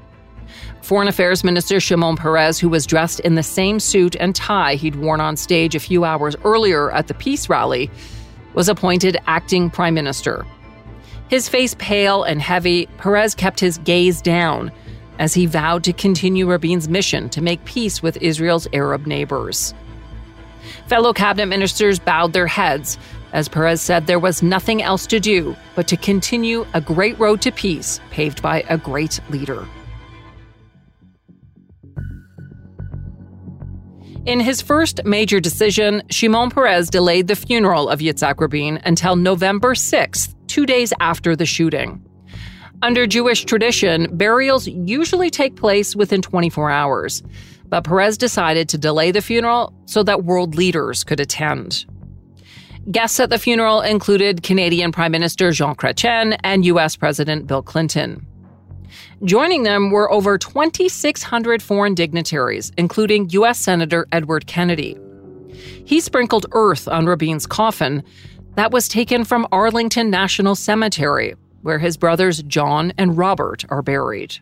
Foreign 0.81 1.07
Affairs 1.07 1.43
Minister 1.43 1.79
Shimon 1.79 2.17
Peres, 2.17 2.59
who 2.59 2.69
was 2.69 2.85
dressed 2.85 3.19
in 3.21 3.35
the 3.35 3.43
same 3.43 3.79
suit 3.79 4.15
and 4.19 4.35
tie 4.35 4.75
he'd 4.75 4.95
worn 4.95 5.21
on 5.21 5.37
stage 5.37 5.75
a 5.75 5.79
few 5.79 6.03
hours 6.03 6.35
earlier 6.43 6.91
at 6.91 7.07
the 7.07 7.13
peace 7.13 7.49
rally, 7.49 7.89
was 8.53 8.67
appointed 8.67 9.17
acting 9.27 9.69
prime 9.69 9.93
minister. 9.93 10.45
His 11.31 11.47
face 11.47 11.77
pale 11.79 12.23
and 12.23 12.41
heavy, 12.41 12.87
Peres 12.97 13.35
kept 13.35 13.61
his 13.61 13.77
gaze 13.77 14.21
down 14.21 14.69
as 15.17 15.33
he 15.33 15.45
vowed 15.45 15.81
to 15.85 15.93
continue 15.93 16.45
Rabin's 16.45 16.89
mission 16.89 17.29
to 17.29 17.41
make 17.41 17.63
peace 17.63 18.03
with 18.03 18.17
Israel's 18.17 18.67
Arab 18.73 19.07
neighbors. 19.07 19.73
Fellow 20.87 21.13
cabinet 21.13 21.45
ministers 21.45 21.99
bowed 21.99 22.33
their 22.33 22.47
heads 22.47 22.97
as 23.31 23.47
Peres 23.47 23.79
said 23.79 24.07
there 24.07 24.19
was 24.19 24.43
nothing 24.43 24.83
else 24.83 25.07
to 25.07 25.21
do 25.21 25.55
but 25.73 25.87
to 25.87 25.95
continue 25.95 26.65
a 26.73 26.81
great 26.81 27.17
road 27.17 27.41
to 27.43 27.51
peace 27.53 28.01
paved 28.09 28.41
by 28.41 28.65
a 28.67 28.77
great 28.77 29.21
leader. 29.29 29.65
In 34.27 34.39
his 34.39 34.61
first 34.61 35.03
major 35.03 35.39
decision, 35.39 36.03
Shimon 36.11 36.51
Peres 36.51 36.91
delayed 36.91 37.27
the 37.27 37.35
funeral 37.35 37.89
of 37.89 38.01
Yitzhak 38.01 38.39
Rabin 38.39 38.79
until 38.85 39.15
November 39.15 39.73
6th, 39.73 40.35
two 40.45 40.67
days 40.67 40.93
after 40.99 41.35
the 41.35 41.47
shooting. 41.47 42.05
Under 42.83 43.07
Jewish 43.07 43.45
tradition, 43.45 44.15
burials 44.15 44.67
usually 44.67 45.31
take 45.31 45.55
place 45.55 45.95
within 45.95 46.21
24 46.21 46.69
hours, 46.69 47.23
but 47.65 47.83
Peres 47.83 48.15
decided 48.15 48.69
to 48.69 48.77
delay 48.77 49.09
the 49.09 49.23
funeral 49.23 49.73
so 49.85 50.03
that 50.03 50.23
world 50.23 50.53
leaders 50.53 51.03
could 51.03 51.19
attend. 51.19 51.85
Guests 52.91 53.19
at 53.19 53.31
the 53.31 53.39
funeral 53.39 53.81
included 53.81 54.43
Canadian 54.43 54.91
Prime 54.91 55.11
Minister 55.11 55.51
Jean 55.51 55.73
Chrétien 55.73 56.37
and 56.43 56.63
U.S. 56.65 56.95
President 56.95 57.47
Bill 57.47 57.63
Clinton. 57.63 58.27
Joining 59.23 59.63
them 59.63 59.91
were 59.91 60.11
over 60.11 60.37
2,600 60.37 61.61
foreign 61.61 61.95
dignitaries, 61.95 62.71
including 62.77 63.29
U.S. 63.31 63.59
Senator 63.59 64.07
Edward 64.11 64.47
Kennedy. 64.47 64.97
He 65.85 65.99
sprinkled 65.99 66.45
earth 66.51 66.87
on 66.87 67.05
Rabin's 67.05 67.45
coffin 67.45 68.03
that 68.55 68.71
was 68.71 68.87
taken 68.87 69.23
from 69.23 69.47
Arlington 69.51 70.09
National 70.09 70.55
Cemetery, 70.55 71.35
where 71.61 71.79
his 71.79 71.97
brothers 71.97 72.43
John 72.43 72.93
and 72.97 73.17
Robert 73.17 73.65
are 73.69 73.81
buried. 73.81 74.37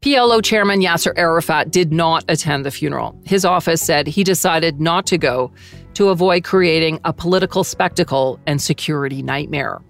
PLO 0.00 0.42
chairman 0.42 0.80
Yasser 0.80 1.12
Arafat 1.16 1.72
did 1.72 1.92
not 1.92 2.24
attend 2.28 2.64
the 2.64 2.70
funeral. 2.70 3.20
His 3.24 3.44
office 3.44 3.82
said 3.82 4.06
he 4.06 4.22
decided 4.22 4.80
not 4.80 5.06
to 5.06 5.18
go 5.18 5.52
to 5.94 6.10
avoid 6.10 6.44
creating 6.44 7.00
a 7.04 7.12
political 7.12 7.64
spectacle 7.64 8.38
and 8.46 8.62
security 8.62 9.22
nightmare. 9.22 9.80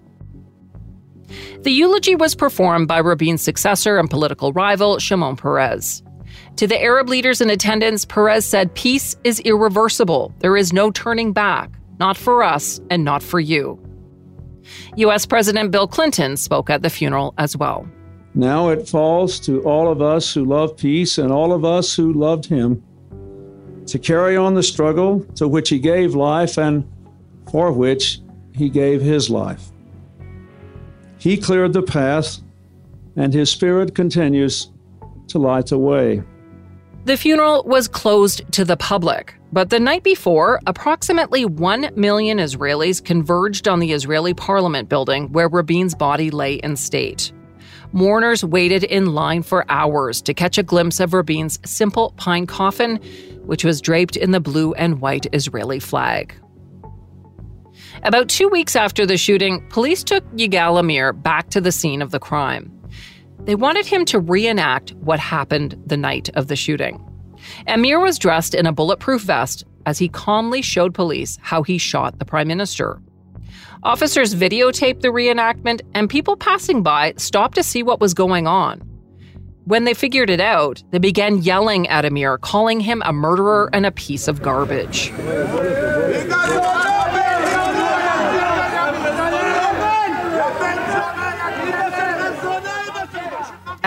The 1.61 1.71
eulogy 1.71 2.15
was 2.15 2.35
performed 2.35 2.87
by 2.87 2.99
Rabin's 2.99 3.41
successor 3.41 3.97
and 3.97 4.09
political 4.09 4.53
rival, 4.53 4.99
Shimon 4.99 5.35
Peres. 5.35 6.03
To 6.57 6.67
the 6.67 6.81
Arab 6.81 7.09
leaders 7.09 7.41
in 7.41 7.49
attendance, 7.49 8.05
Peres 8.05 8.45
said, 8.45 8.73
Peace 8.75 9.15
is 9.23 9.39
irreversible. 9.41 10.33
There 10.39 10.57
is 10.57 10.73
no 10.73 10.91
turning 10.91 11.31
back, 11.33 11.71
not 11.99 12.17
for 12.17 12.43
us 12.43 12.79
and 12.89 13.03
not 13.03 13.23
for 13.23 13.39
you. 13.39 13.79
U.S. 14.97 15.25
President 15.25 15.71
Bill 15.71 15.87
Clinton 15.87 16.37
spoke 16.37 16.69
at 16.69 16.81
the 16.81 16.89
funeral 16.89 17.33
as 17.37 17.55
well. 17.55 17.87
Now 18.35 18.69
it 18.69 18.87
falls 18.87 19.39
to 19.41 19.61
all 19.63 19.91
of 19.91 20.01
us 20.01 20.33
who 20.33 20.45
love 20.45 20.77
peace 20.77 21.17
and 21.17 21.31
all 21.31 21.51
of 21.51 21.65
us 21.65 21.95
who 21.95 22.13
loved 22.13 22.45
him 22.45 22.83
to 23.87 23.97
carry 23.97 24.37
on 24.37 24.53
the 24.53 24.63
struggle 24.63 25.21
to 25.35 25.47
which 25.47 25.69
he 25.69 25.79
gave 25.79 26.13
life 26.13 26.57
and 26.57 26.87
for 27.51 27.71
which 27.71 28.19
he 28.53 28.69
gave 28.69 29.01
his 29.01 29.29
life. 29.29 29.71
He 31.19 31.37
cleared 31.37 31.73
the 31.73 31.83
path, 31.83 32.39
and 33.15 33.33
his 33.33 33.51
spirit 33.51 33.93
continues 33.93 34.71
to 35.27 35.37
light 35.37 35.67
the 35.67 35.77
way. 35.77 36.23
The 37.05 37.17
funeral 37.17 37.63
was 37.65 37.87
closed 37.87 38.41
to 38.53 38.63
the 38.63 38.77
public, 38.77 39.35
but 39.51 39.69
the 39.69 39.79
night 39.79 40.03
before, 40.03 40.59
approximately 40.65 41.43
1 41.43 41.91
million 41.95 42.37
Israelis 42.37 43.03
converged 43.03 43.67
on 43.67 43.79
the 43.79 43.91
Israeli 43.91 44.33
parliament 44.33 44.89
building 44.89 45.31
where 45.31 45.49
Rabin's 45.49 45.93
body 45.93 46.31
lay 46.31 46.55
in 46.55 46.75
state. 46.75 47.31
Mourners 47.91 48.43
waited 48.43 48.83
in 48.83 49.13
line 49.13 49.43
for 49.43 49.65
hours 49.69 50.21
to 50.21 50.33
catch 50.33 50.57
a 50.57 50.63
glimpse 50.63 50.99
of 50.99 51.13
Rabin's 51.13 51.59
simple 51.65 52.13
pine 52.17 52.45
coffin, 52.45 52.97
which 53.43 53.65
was 53.65 53.81
draped 53.81 54.15
in 54.15 54.31
the 54.31 54.39
blue 54.39 54.73
and 54.73 55.01
white 55.01 55.25
Israeli 55.33 55.79
flag. 55.79 56.35
About 58.03 58.29
two 58.29 58.47
weeks 58.47 58.75
after 58.75 59.05
the 59.05 59.17
shooting, 59.17 59.61
police 59.69 60.03
took 60.03 60.23
Yigal 60.31 60.79
Amir 60.79 61.11
back 61.11 61.49
to 61.49 61.59
the 61.59 61.71
scene 61.71 62.01
of 62.01 62.11
the 62.11 62.19
crime. 62.19 62.71
They 63.41 63.55
wanted 63.55 63.85
him 63.85 64.05
to 64.05 64.19
reenact 64.19 64.93
what 64.95 65.19
happened 65.19 65.81
the 65.85 65.97
night 65.97 66.29
of 66.35 66.47
the 66.47 66.55
shooting. 66.55 67.03
Amir 67.67 67.99
was 67.99 68.19
dressed 68.19 68.53
in 68.53 68.65
a 68.65 68.71
bulletproof 68.71 69.23
vest 69.23 69.65
as 69.85 69.97
he 69.97 70.07
calmly 70.07 70.61
showed 70.61 70.93
police 70.93 71.37
how 71.41 71.63
he 71.63 71.77
shot 71.77 72.19
the 72.19 72.25
prime 72.25 72.47
minister. 72.47 73.01
Officers 73.83 74.35
videotaped 74.35 75.01
the 75.01 75.07
reenactment, 75.07 75.81
and 75.93 76.09
people 76.09 76.35
passing 76.35 76.83
by 76.83 77.13
stopped 77.17 77.55
to 77.55 77.63
see 77.63 77.81
what 77.81 78.01
was 78.01 78.13
going 78.13 78.45
on. 78.45 78.79
When 79.65 79.83
they 79.83 79.93
figured 79.93 80.29
it 80.29 80.41
out, 80.41 80.83
they 80.91 80.99
began 80.99 81.37
yelling 81.37 81.87
at 81.87 82.05
Amir, 82.05 82.37
calling 82.39 82.79
him 82.79 83.01
a 83.05 83.13
murderer 83.13 83.69
and 83.71 83.85
a 83.85 83.91
piece 83.91 84.27
of 84.27 84.41
garbage. 84.41 85.11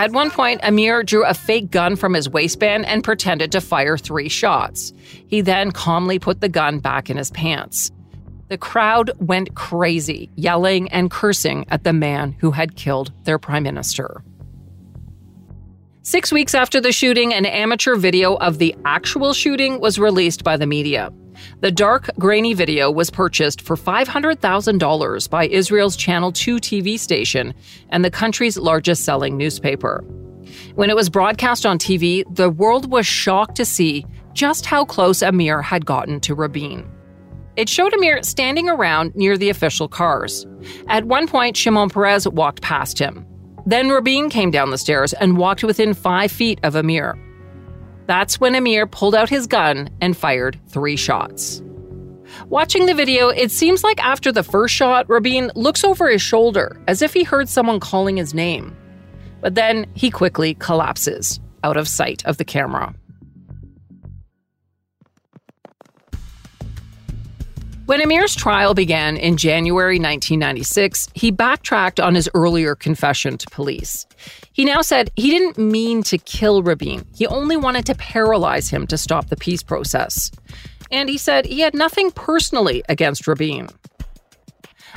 At 0.03 0.11
one 0.11 0.31
point, 0.31 0.59
Amir 0.63 1.01
drew 1.03 1.23
a 1.23 1.33
fake 1.33 1.71
gun 1.71 1.95
from 1.95 2.13
his 2.13 2.27
waistband 2.29 2.85
and 2.87 3.05
pretended 3.05 3.53
to 3.53 3.61
fire 3.61 3.97
three 3.97 4.27
shots. 4.27 4.91
He 5.27 5.39
then 5.39 5.71
calmly 5.71 6.19
put 6.19 6.41
the 6.41 6.49
gun 6.49 6.79
back 6.79 7.09
in 7.09 7.15
his 7.15 7.31
pants. 7.31 7.89
The 8.49 8.57
crowd 8.57 9.11
went 9.19 9.55
crazy, 9.55 10.29
yelling 10.35 10.89
and 10.89 11.09
cursing 11.09 11.65
at 11.69 11.85
the 11.85 11.93
man 11.93 12.35
who 12.39 12.51
had 12.51 12.75
killed 12.75 13.13
their 13.23 13.39
prime 13.39 13.63
minister. 13.63 14.21
Six 16.01 16.33
weeks 16.33 16.53
after 16.53 16.81
the 16.81 16.91
shooting, 16.91 17.33
an 17.33 17.45
amateur 17.45 17.95
video 17.95 18.35
of 18.35 18.57
the 18.57 18.75
actual 18.83 19.31
shooting 19.31 19.79
was 19.79 19.97
released 19.99 20.43
by 20.43 20.57
the 20.57 20.67
media. 20.67 21.13
The 21.61 21.71
dark, 21.71 22.09
grainy 22.19 22.53
video 22.53 22.91
was 22.91 23.09
purchased 23.09 23.61
for 23.61 23.75
$500,000 23.75 25.29
by 25.29 25.47
Israel's 25.47 25.95
Channel 25.95 26.31
2 26.31 26.57
TV 26.57 26.99
station 26.99 27.53
and 27.89 28.03
the 28.03 28.11
country's 28.11 28.57
largest 28.57 29.05
selling 29.05 29.37
newspaper. 29.37 30.03
When 30.75 30.89
it 30.89 30.95
was 30.95 31.09
broadcast 31.09 31.65
on 31.65 31.77
TV, 31.77 32.23
the 32.35 32.49
world 32.49 32.91
was 32.91 33.07
shocked 33.07 33.55
to 33.55 33.65
see 33.65 34.05
just 34.33 34.65
how 34.65 34.85
close 34.85 35.21
Amir 35.21 35.61
had 35.61 35.85
gotten 35.85 36.19
to 36.21 36.35
Rabin. 36.35 36.89
It 37.55 37.69
showed 37.69 37.93
Amir 37.93 38.23
standing 38.23 38.67
around 38.67 39.15
near 39.15 39.37
the 39.37 39.49
official 39.49 39.87
cars. 39.87 40.47
At 40.87 41.05
one 41.05 41.27
point, 41.27 41.55
Shimon 41.55 41.89
Peres 41.89 42.27
walked 42.27 42.61
past 42.61 42.97
him. 42.97 43.25
Then 43.65 43.89
Rabin 43.89 44.29
came 44.29 44.51
down 44.51 44.71
the 44.71 44.77
stairs 44.77 45.13
and 45.13 45.37
walked 45.37 45.63
within 45.63 45.93
five 45.93 46.31
feet 46.31 46.59
of 46.63 46.75
Amir. 46.75 47.17
That's 48.05 48.39
when 48.39 48.55
Amir 48.55 48.85
pulled 48.87 49.15
out 49.15 49.29
his 49.29 49.47
gun 49.47 49.89
and 50.01 50.15
fired 50.15 50.59
three 50.67 50.95
shots. 50.97 51.61
Watching 52.49 52.85
the 52.85 52.93
video, 52.93 53.29
it 53.29 53.51
seems 53.51 53.83
like 53.83 54.03
after 54.03 54.31
the 54.31 54.43
first 54.43 54.73
shot, 54.73 55.07
Rabin 55.09 55.51
looks 55.55 55.83
over 55.83 56.09
his 56.09 56.21
shoulder 56.21 56.81
as 56.87 57.01
if 57.01 57.13
he 57.13 57.23
heard 57.23 57.47
someone 57.47 57.79
calling 57.79 58.17
his 58.17 58.33
name. 58.33 58.75
But 59.41 59.55
then 59.55 59.85
he 59.93 60.09
quickly 60.09 60.55
collapses 60.55 61.39
out 61.63 61.77
of 61.77 61.87
sight 61.87 62.25
of 62.25 62.37
the 62.37 62.45
camera. 62.45 62.93
When 67.85 68.01
Amir's 68.01 68.33
trial 68.33 68.73
began 68.73 69.17
in 69.17 69.35
January 69.35 69.97
1996, 69.99 71.09
he 71.15 71.31
backtracked 71.31 71.99
on 71.99 72.15
his 72.15 72.29
earlier 72.33 72.75
confession 72.75 73.37
to 73.37 73.45
police. 73.49 74.07
He 74.53 74.65
now 74.65 74.81
said 74.81 75.11
he 75.15 75.31
didn't 75.31 75.57
mean 75.57 76.03
to 76.03 76.17
kill 76.17 76.61
Rabin, 76.61 77.05
he 77.15 77.27
only 77.27 77.57
wanted 77.57 77.85
to 77.87 77.95
paralyze 77.95 78.69
him 78.69 78.87
to 78.87 78.97
stop 78.97 79.27
the 79.29 79.35
peace 79.35 79.63
process. 79.63 80.31
And 80.91 81.09
he 81.09 81.17
said 81.17 81.45
he 81.45 81.61
had 81.61 81.73
nothing 81.73 82.11
personally 82.11 82.83
against 82.87 83.27
Rabin. 83.27 83.67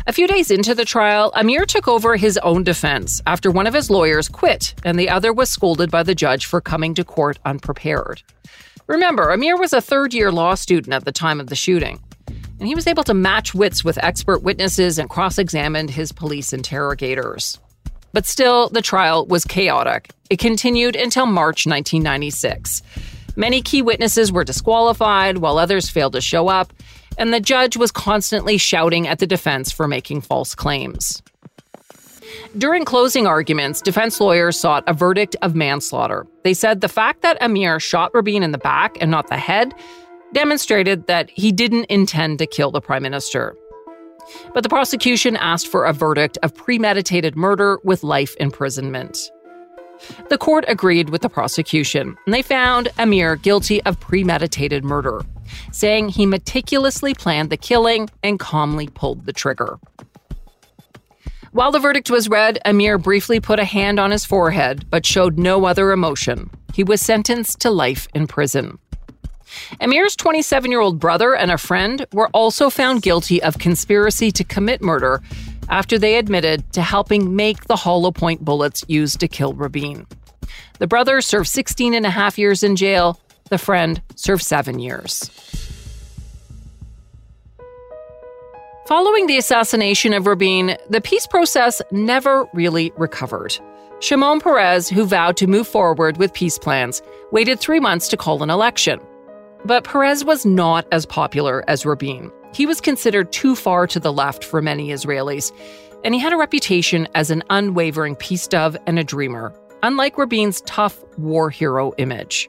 A 0.06 0.12
few 0.12 0.28
days 0.28 0.50
into 0.50 0.74
the 0.74 0.84
trial, 0.84 1.32
Amir 1.34 1.64
took 1.64 1.88
over 1.88 2.16
his 2.16 2.36
own 2.38 2.64
defense 2.64 3.22
after 3.26 3.50
one 3.50 3.66
of 3.66 3.72
his 3.72 3.90
lawyers 3.90 4.28
quit 4.28 4.74
and 4.84 4.98
the 4.98 5.08
other 5.08 5.32
was 5.32 5.48
scolded 5.48 5.90
by 5.90 6.02
the 6.02 6.14
judge 6.14 6.44
for 6.44 6.60
coming 6.60 6.94
to 6.94 7.02
court 7.02 7.38
unprepared. 7.46 8.22
Remember, 8.86 9.32
Amir 9.32 9.56
was 9.56 9.72
a 9.72 9.80
third 9.80 10.12
year 10.12 10.30
law 10.30 10.54
student 10.54 10.94
at 10.94 11.06
the 11.06 11.12
time 11.12 11.40
of 11.40 11.48
the 11.48 11.56
shooting 11.56 11.98
and 12.58 12.68
he 12.68 12.74
was 12.74 12.86
able 12.86 13.04
to 13.04 13.14
match 13.14 13.54
wits 13.54 13.84
with 13.84 14.02
expert 14.02 14.42
witnesses 14.42 14.98
and 14.98 15.10
cross 15.10 15.38
examined 15.38 15.90
his 15.90 16.12
police 16.12 16.52
interrogators. 16.52 17.58
But 18.12 18.26
still, 18.26 18.68
the 18.68 18.82
trial 18.82 19.26
was 19.26 19.44
chaotic. 19.44 20.10
It 20.30 20.38
continued 20.38 20.96
until 20.96 21.26
March 21.26 21.66
1996. 21.66 22.82
Many 23.36 23.60
key 23.60 23.82
witnesses 23.82 24.32
were 24.32 24.44
disqualified, 24.44 25.38
while 25.38 25.58
others 25.58 25.90
failed 25.90 26.14
to 26.14 26.20
show 26.20 26.48
up, 26.48 26.72
and 27.18 27.32
the 27.32 27.40
judge 27.40 27.76
was 27.76 27.92
constantly 27.92 28.56
shouting 28.56 29.06
at 29.06 29.18
the 29.18 29.26
defense 29.26 29.70
for 29.70 29.86
making 29.86 30.22
false 30.22 30.54
claims. 30.54 31.22
During 32.56 32.84
closing 32.84 33.26
arguments, 33.26 33.82
defense 33.82 34.20
lawyers 34.20 34.58
sought 34.58 34.84
a 34.86 34.94
verdict 34.94 35.36
of 35.42 35.54
manslaughter. 35.54 36.26
They 36.42 36.54
said 36.54 36.80
the 36.80 36.88
fact 36.88 37.22
that 37.22 37.36
Amir 37.42 37.78
shot 37.80 38.14
Rabin 38.14 38.42
in 38.42 38.52
the 38.52 38.58
back 38.58 38.96
and 39.00 39.10
not 39.10 39.28
the 39.28 39.36
head 39.36 39.74
demonstrated 40.32 41.06
that 41.06 41.30
he 41.30 41.52
didn't 41.52 41.84
intend 41.84 42.38
to 42.38 42.46
kill 42.46 42.70
the 42.70 42.80
prime 42.80 43.02
minister. 43.02 43.56
But 44.54 44.62
the 44.62 44.68
prosecution 44.68 45.36
asked 45.36 45.68
for 45.68 45.84
a 45.84 45.92
verdict 45.92 46.38
of 46.42 46.54
premeditated 46.54 47.36
murder 47.36 47.78
with 47.84 48.02
life 48.02 48.34
imprisonment. 48.40 49.18
The 50.28 50.38
court 50.38 50.64
agreed 50.68 51.10
with 51.10 51.22
the 51.22 51.28
prosecution, 51.28 52.16
and 52.26 52.34
they 52.34 52.42
found 52.42 52.88
Amir 52.98 53.36
guilty 53.36 53.82
of 53.84 53.98
premeditated 53.98 54.84
murder, 54.84 55.22
saying 55.72 56.10
he 56.10 56.26
meticulously 56.26 57.14
planned 57.14 57.50
the 57.50 57.56
killing 57.56 58.08
and 58.22 58.38
calmly 58.38 58.88
pulled 58.88 59.24
the 59.24 59.32
trigger. 59.32 59.78
While 61.52 61.72
the 61.72 61.78
verdict 61.78 62.10
was 62.10 62.28
read, 62.28 62.58
Amir 62.66 62.98
briefly 62.98 63.40
put 63.40 63.58
a 63.58 63.64
hand 63.64 63.98
on 63.98 64.10
his 64.10 64.26
forehead 64.26 64.84
but 64.90 65.06
showed 65.06 65.38
no 65.38 65.64
other 65.64 65.90
emotion. 65.90 66.50
He 66.74 66.84
was 66.84 67.00
sentenced 67.00 67.60
to 67.60 67.70
life 67.70 68.06
in 68.14 68.26
prison. 68.26 68.78
Amir's 69.80 70.16
27 70.16 70.70
year 70.70 70.80
old 70.80 70.98
brother 70.98 71.34
and 71.34 71.50
a 71.50 71.58
friend 71.58 72.06
were 72.12 72.28
also 72.32 72.70
found 72.70 73.02
guilty 73.02 73.42
of 73.42 73.58
conspiracy 73.58 74.30
to 74.32 74.44
commit 74.44 74.82
murder 74.82 75.22
after 75.68 75.98
they 75.98 76.16
admitted 76.16 76.70
to 76.72 76.82
helping 76.82 77.34
make 77.34 77.64
the 77.64 77.76
hollow 77.76 78.10
point 78.10 78.44
bullets 78.44 78.84
used 78.88 79.20
to 79.20 79.28
kill 79.28 79.52
Rabin. 79.52 80.06
The 80.78 80.86
brother 80.86 81.20
served 81.20 81.48
16 81.48 81.94
and 81.94 82.06
a 82.06 82.10
half 82.10 82.38
years 82.38 82.62
in 82.62 82.76
jail, 82.76 83.20
the 83.48 83.58
friend 83.58 84.02
served 84.14 84.42
seven 84.42 84.78
years. 84.78 85.30
Following 88.86 89.26
the 89.26 89.36
assassination 89.36 90.12
of 90.12 90.28
Rabin, 90.28 90.76
the 90.88 91.00
peace 91.00 91.26
process 91.26 91.82
never 91.90 92.46
really 92.52 92.92
recovered. 92.96 93.58
Shimon 93.98 94.40
Peres, 94.40 94.88
who 94.88 95.06
vowed 95.06 95.36
to 95.38 95.48
move 95.48 95.66
forward 95.66 96.18
with 96.18 96.32
peace 96.32 96.58
plans, 96.58 97.02
waited 97.32 97.58
three 97.58 97.80
months 97.80 98.06
to 98.08 98.16
call 98.16 98.42
an 98.44 98.50
election. 98.50 99.00
But 99.66 99.82
Peres 99.82 100.24
was 100.24 100.46
not 100.46 100.86
as 100.92 101.04
popular 101.04 101.64
as 101.66 101.84
Rabin. 101.84 102.30
He 102.54 102.66
was 102.66 102.80
considered 102.80 103.32
too 103.32 103.56
far 103.56 103.88
to 103.88 103.98
the 103.98 104.12
left 104.12 104.44
for 104.44 104.62
many 104.62 104.90
Israelis, 104.90 105.50
and 106.04 106.14
he 106.14 106.20
had 106.20 106.32
a 106.32 106.36
reputation 106.36 107.08
as 107.16 107.32
an 107.32 107.42
unwavering 107.50 108.14
peace 108.14 108.46
dove 108.46 108.76
and 108.86 108.96
a 108.96 109.02
dreamer, 109.02 109.52
unlike 109.82 110.18
Rabin's 110.18 110.60
tough 110.62 111.02
war 111.18 111.50
hero 111.50 111.92
image. 111.98 112.48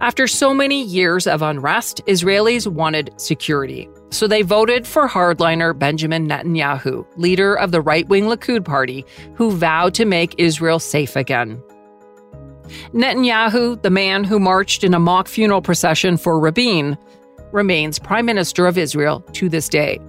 After 0.00 0.26
so 0.26 0.52
many 0.52 0.82
years 0.82 1.28
of 1.28 1.40
unrest, 1.40 2.00
Israelis 2.06 2.66
wanted 2.66 3.12
security. 3.16 3.88
So 4.10 4.26
they 4.26 4.42
voted 4.42 4.88
for 4.88 5.08
hardliner 5.08 5.78
Benjamin 5.78 6.28
Netanyahu, 6.28 7.06
leader 7.16 7.54
of 7.54 7.70
the 7.70 7.80
right 7.80 8.08
wing 8.08 8.24
Likud 8.24 8.64
party, 8.64 9.04
who 9.34 9.52
vowed 9.52 9.94
to 9.94 10.04
make 10.04 10.34
Israel 10.36 10.80
safe 10.80 11.14
again. 11.14 11.62
Netanyahu, 12.92 13.80
the 13.82 13.90
man 13.90 14.24
who 14.24 14.38
marched 14.38 14.84
in 14.84 14.94
a 14.94 14.98
mock 14.98 15.28
funeral 15.28 15.62
procession 15.62 16.16
for 16.16 16.38
Rabin, 16.38 16.96
remains 17.52 17.98
Prime 17.98 18.26
Minister 18.26 18.66
of 18.66 18.78
Israel 18.78 19.20
to 19.32 19.48
this 19.48 19.68
day. 19.68 20.00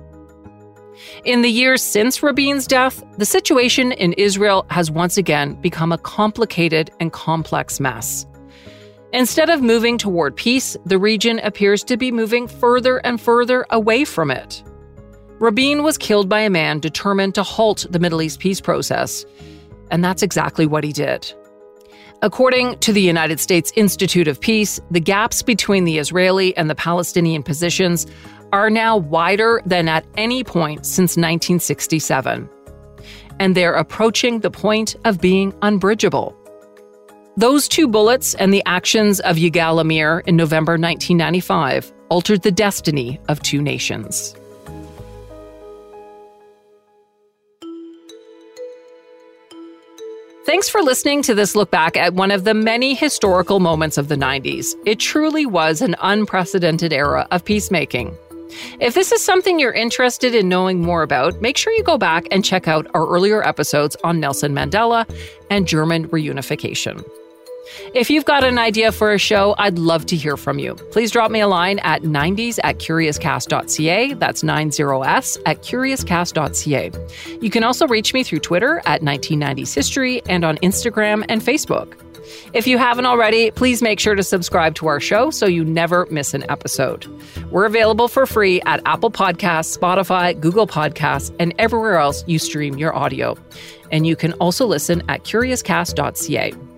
In 1.26 1.42
the 1.42 1.50
years 1.50 1.82
since 1.82 2.22
Rabin's 2.22 2.68
death, 2.68 3.04
the 3.18 3.26
situation 3.26 3.92
in 3.94 4.14
Israel 4.14 4.66
has 4.70 4.92
once 4.92 5.18
again 5.18 5.56
become 5.56 5.92
a 5.92 5.98
complicated 5.98 6.92
and 7.00 7.12
complex 7.12 7.80
mess. 7.80 8.26
Instead 9.12 9.50
of 9.50 9.62
moving 9.62 9.98
toward 9.98 10.36
peace, 10.36 10.78
the 10.86 11.00
region 11.00 11.40
appears 11.40 11.84
to 11.86 11.98
be 11.98 12.12
moving 12.12 12.48
further 12.48 12.98
and 13.00 13.20
further 13.20 13.66
away 13.72 14.06
from 14.06 14.30
it. 14.30 14.64
Rabin 15.40 15.84
was 15.84 15.98
killed 15.98 16.30
by 16.30 16.42
a 16.42 16.50
man 16.50 16.80
determined 16.80 17.34
to 17.36 17.44
halt 17.44 17.88
the 17.90 18.00
Middle 18.00 18.22
East 18.22 18.40
peace 18.40 18.62
process, 18.62 19.26
and 19.90 20.04
that's 20.04 20.22
exactly 20.22 20.68
what 20.68 20.84
he 20.84 20.92
did. 20.92 21.34
According 22.22 22.80
to 22.80 22.92
the 22.92 23.02
United 23.02 23.40
States 23.40 23.72
Institute 23.78 24.28
of 24.28 24.42
Peace, 24.42 24.82
the 24.92 25.00
gaps 25.00 25.42
between 25.42 25.86
the 25.86 26.00
Israeli 26.00 26.56
and 26.58 26.70
the 26.70 26.76
Palestinian 26.76 27.44
positions 27.44 28.06
are 28.52 28.70
now 28.70 28.98
wider 28.98 29.62
than 29.66 29.88
at 29.88 30.06
any 30.18 30.44
point 30.44 30.86
since 30.86 31.12
1967. 31.16 32.50
And 33.40 33.56
they're 33.56 33.74
approaching 33.74 34.42
the 34.42 34.52
point 34.52 34.98
of 35.06 35.22
being 35.22 35.54
unbridgeable. 35.62 36.36
Those 37.38 37.70
two 37.70 37.88
bullets 37.88 38.34
and 38.34 38.54
the 38.54 38.64
actions 38.66 39.22
of 39.22 39.38
Yigal 39.38 39.80
Amir 39.80 40.20
in 40.26 40.36
November 40.36 40.74
1995 40.74 41.94
altered 42.10 42.42
the 42.42 42.52
destiny 42.52 43.18
of 43.30 43.42
two 43.44 43.62
nations. 43.62 44.36
Thanks 50.50 50.68
for 50.68 50.82
listening 50.82 51.22
to 51.22 51.36
this 51.36 51.56
look 51.56 51.70
back 51.70 51.96
at 51.96 52.16
one 52.16 52.32
of 52.32 52.44
the 52.44 52.56
many 52.56 52.96
historical 52.96 53.60
moments 53.60 54.00
of 54.00 54.08
the 54.08 54.16
90s. 54.16 54.74
It 54.84 54.98
truly 54.98 55.46
was 55.46 55.80
an 55.80 55.96
unprecedented 56.02 56.92
era 56.92 57.28
of 57.30 57.46
peacemaking. 57.46 58.18
If 58.80 58.96
this 58.96 59.12
is 59.12 59.24
something 59.24 59.60
you're 59.60 59.72
interested 59.72 60.34
in 60.34 60.50
knowing 60.50 60.82
more 60.82 61.04
about, 61.04 61.40
make 61.40 61.56
sure 61.56 61.72
you 61.74 61.84
go 61.84 62.00
back 62.00 62.28
and 62.32 62.44
check 62.44 62.68
out 62.68 62.88
our 62.96 63.08
earlier 63.08 63.48
episodes 63.48 63.96
on 64.04 64.20
Nelson 64.20 64.52
Mandela 64.52 65.08
and 65.52 65.68
German 65.68 66.08
reunification. 66.08 67.08
If 67.94 68.10
you've 68.10 68.26
got 68.26 68.44
an 68.44 68.58
idea 68.58 68.92
for 68.92 69.14
a 69.14 69.18
show, 69.18 69.56
I'd 69.58 69.80
love 69.80 70.06
to 70.08 70.16
hear 70.16 70.38
from 70.38 70.60
you. 70.60 70.76
Please 70.92 71.12
drop 71.12 71.32
me 71.32 71.40
a 71.40 71.48
line 71.48 71.80
at 71.80 72.04
90s 72.04 72.60
at 72.64 72.78
curiouscast.ca. 72.80 74.14
That's 74.14 74.44
90s 74.44 75.38
at 75.46 75.62
curiouscast.ca. 75.62 77.40
You 77.42 77.50
can 77.50 77.64
also 77.64 77.88
reach 77.88 78.14
me 78.14 78.24
through 78.24 78.40
Twitter 78.40 78.82
at 78.86 79.02
1990s 79.02 79.74
history 79.74 80.22
and 80.28 80.44
on 80.44 80.58
Instagram 80.58 81.26
and 81.30 81.42
Facebook. 81.42 81.96
If 82.54 82.68
you 82.68 82.78
haven't 82.78 83.06
already, 83.06 83.52
please 83.52 83.82
make 83.82 84.00
sure 84.00 84.16
to 84.16 84.24
subscribe 84.24 84.76
to 84.76 84.88
our 84.88 85.00
show 85.00 85.32
so 85.32 85.46
you 85.46 85.64
never 85.64 86.08
miss 86.12 86.34
an 86.34 86.50
episode. 86.50 87.08
We're 87.52 87.66
available 87.66 88.08
for 88.08 88.26
free 88.26 88.62
at 88.62 88.82
Apple 88.86 89.12
Podcasts, 89.12 89.78
Spotify, 89.78 90.40
Google 90.40 90.68
Podcasts, 90.68 91.34
and 91.40 91.54
everywhere 91.58 91.98
else 91.98 92.24
you 92.28 92.40
stream 92.40 92.78
your 92.78 92.96
audio. 92.96 93.36
And 93.92 94.06
you 94.06 94.16
can 94.16 94.34
also 94.34 94.66
listen 94.66 95.02
at 95.10 95.24
curiouscast.ca. 95.24 96.69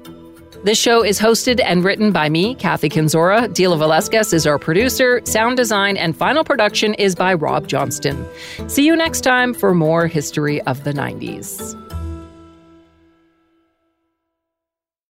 This 0.64 0.78
show 0.78 1.04
is 1.04 1.20
hosted 1.20 1.60
and 1.60 1.84
written 1.84 2.12
by 2.12 2.30
me, 2.30 2.54
Kathy 2.54 2.88
Kenzora. 2.88 3.48
Dila 3.48 3.80
Velasquez 3.80 4.32
is 4.32 4.46
our 4.46 4.60
producer. 4.60 5.20
Sound 5.26 5.58
design 5.58 5.98
and 5.98 6.16
final 6.16 6.44
production 6.44 6.94
is 6.96 7.16
by 7.16 7.34
Rob 7.34 7.68
Johnston. 7.68 8.28
See 8.68 8.86
you 8.86 8.96
next 8.96 9.22
time 9.22 9.56
for 9.56 9.74
more 9.74 10.06
history 10.06 10.62
of 10.62 10.84
the 10.84 10.94
90s. 10.94 11.91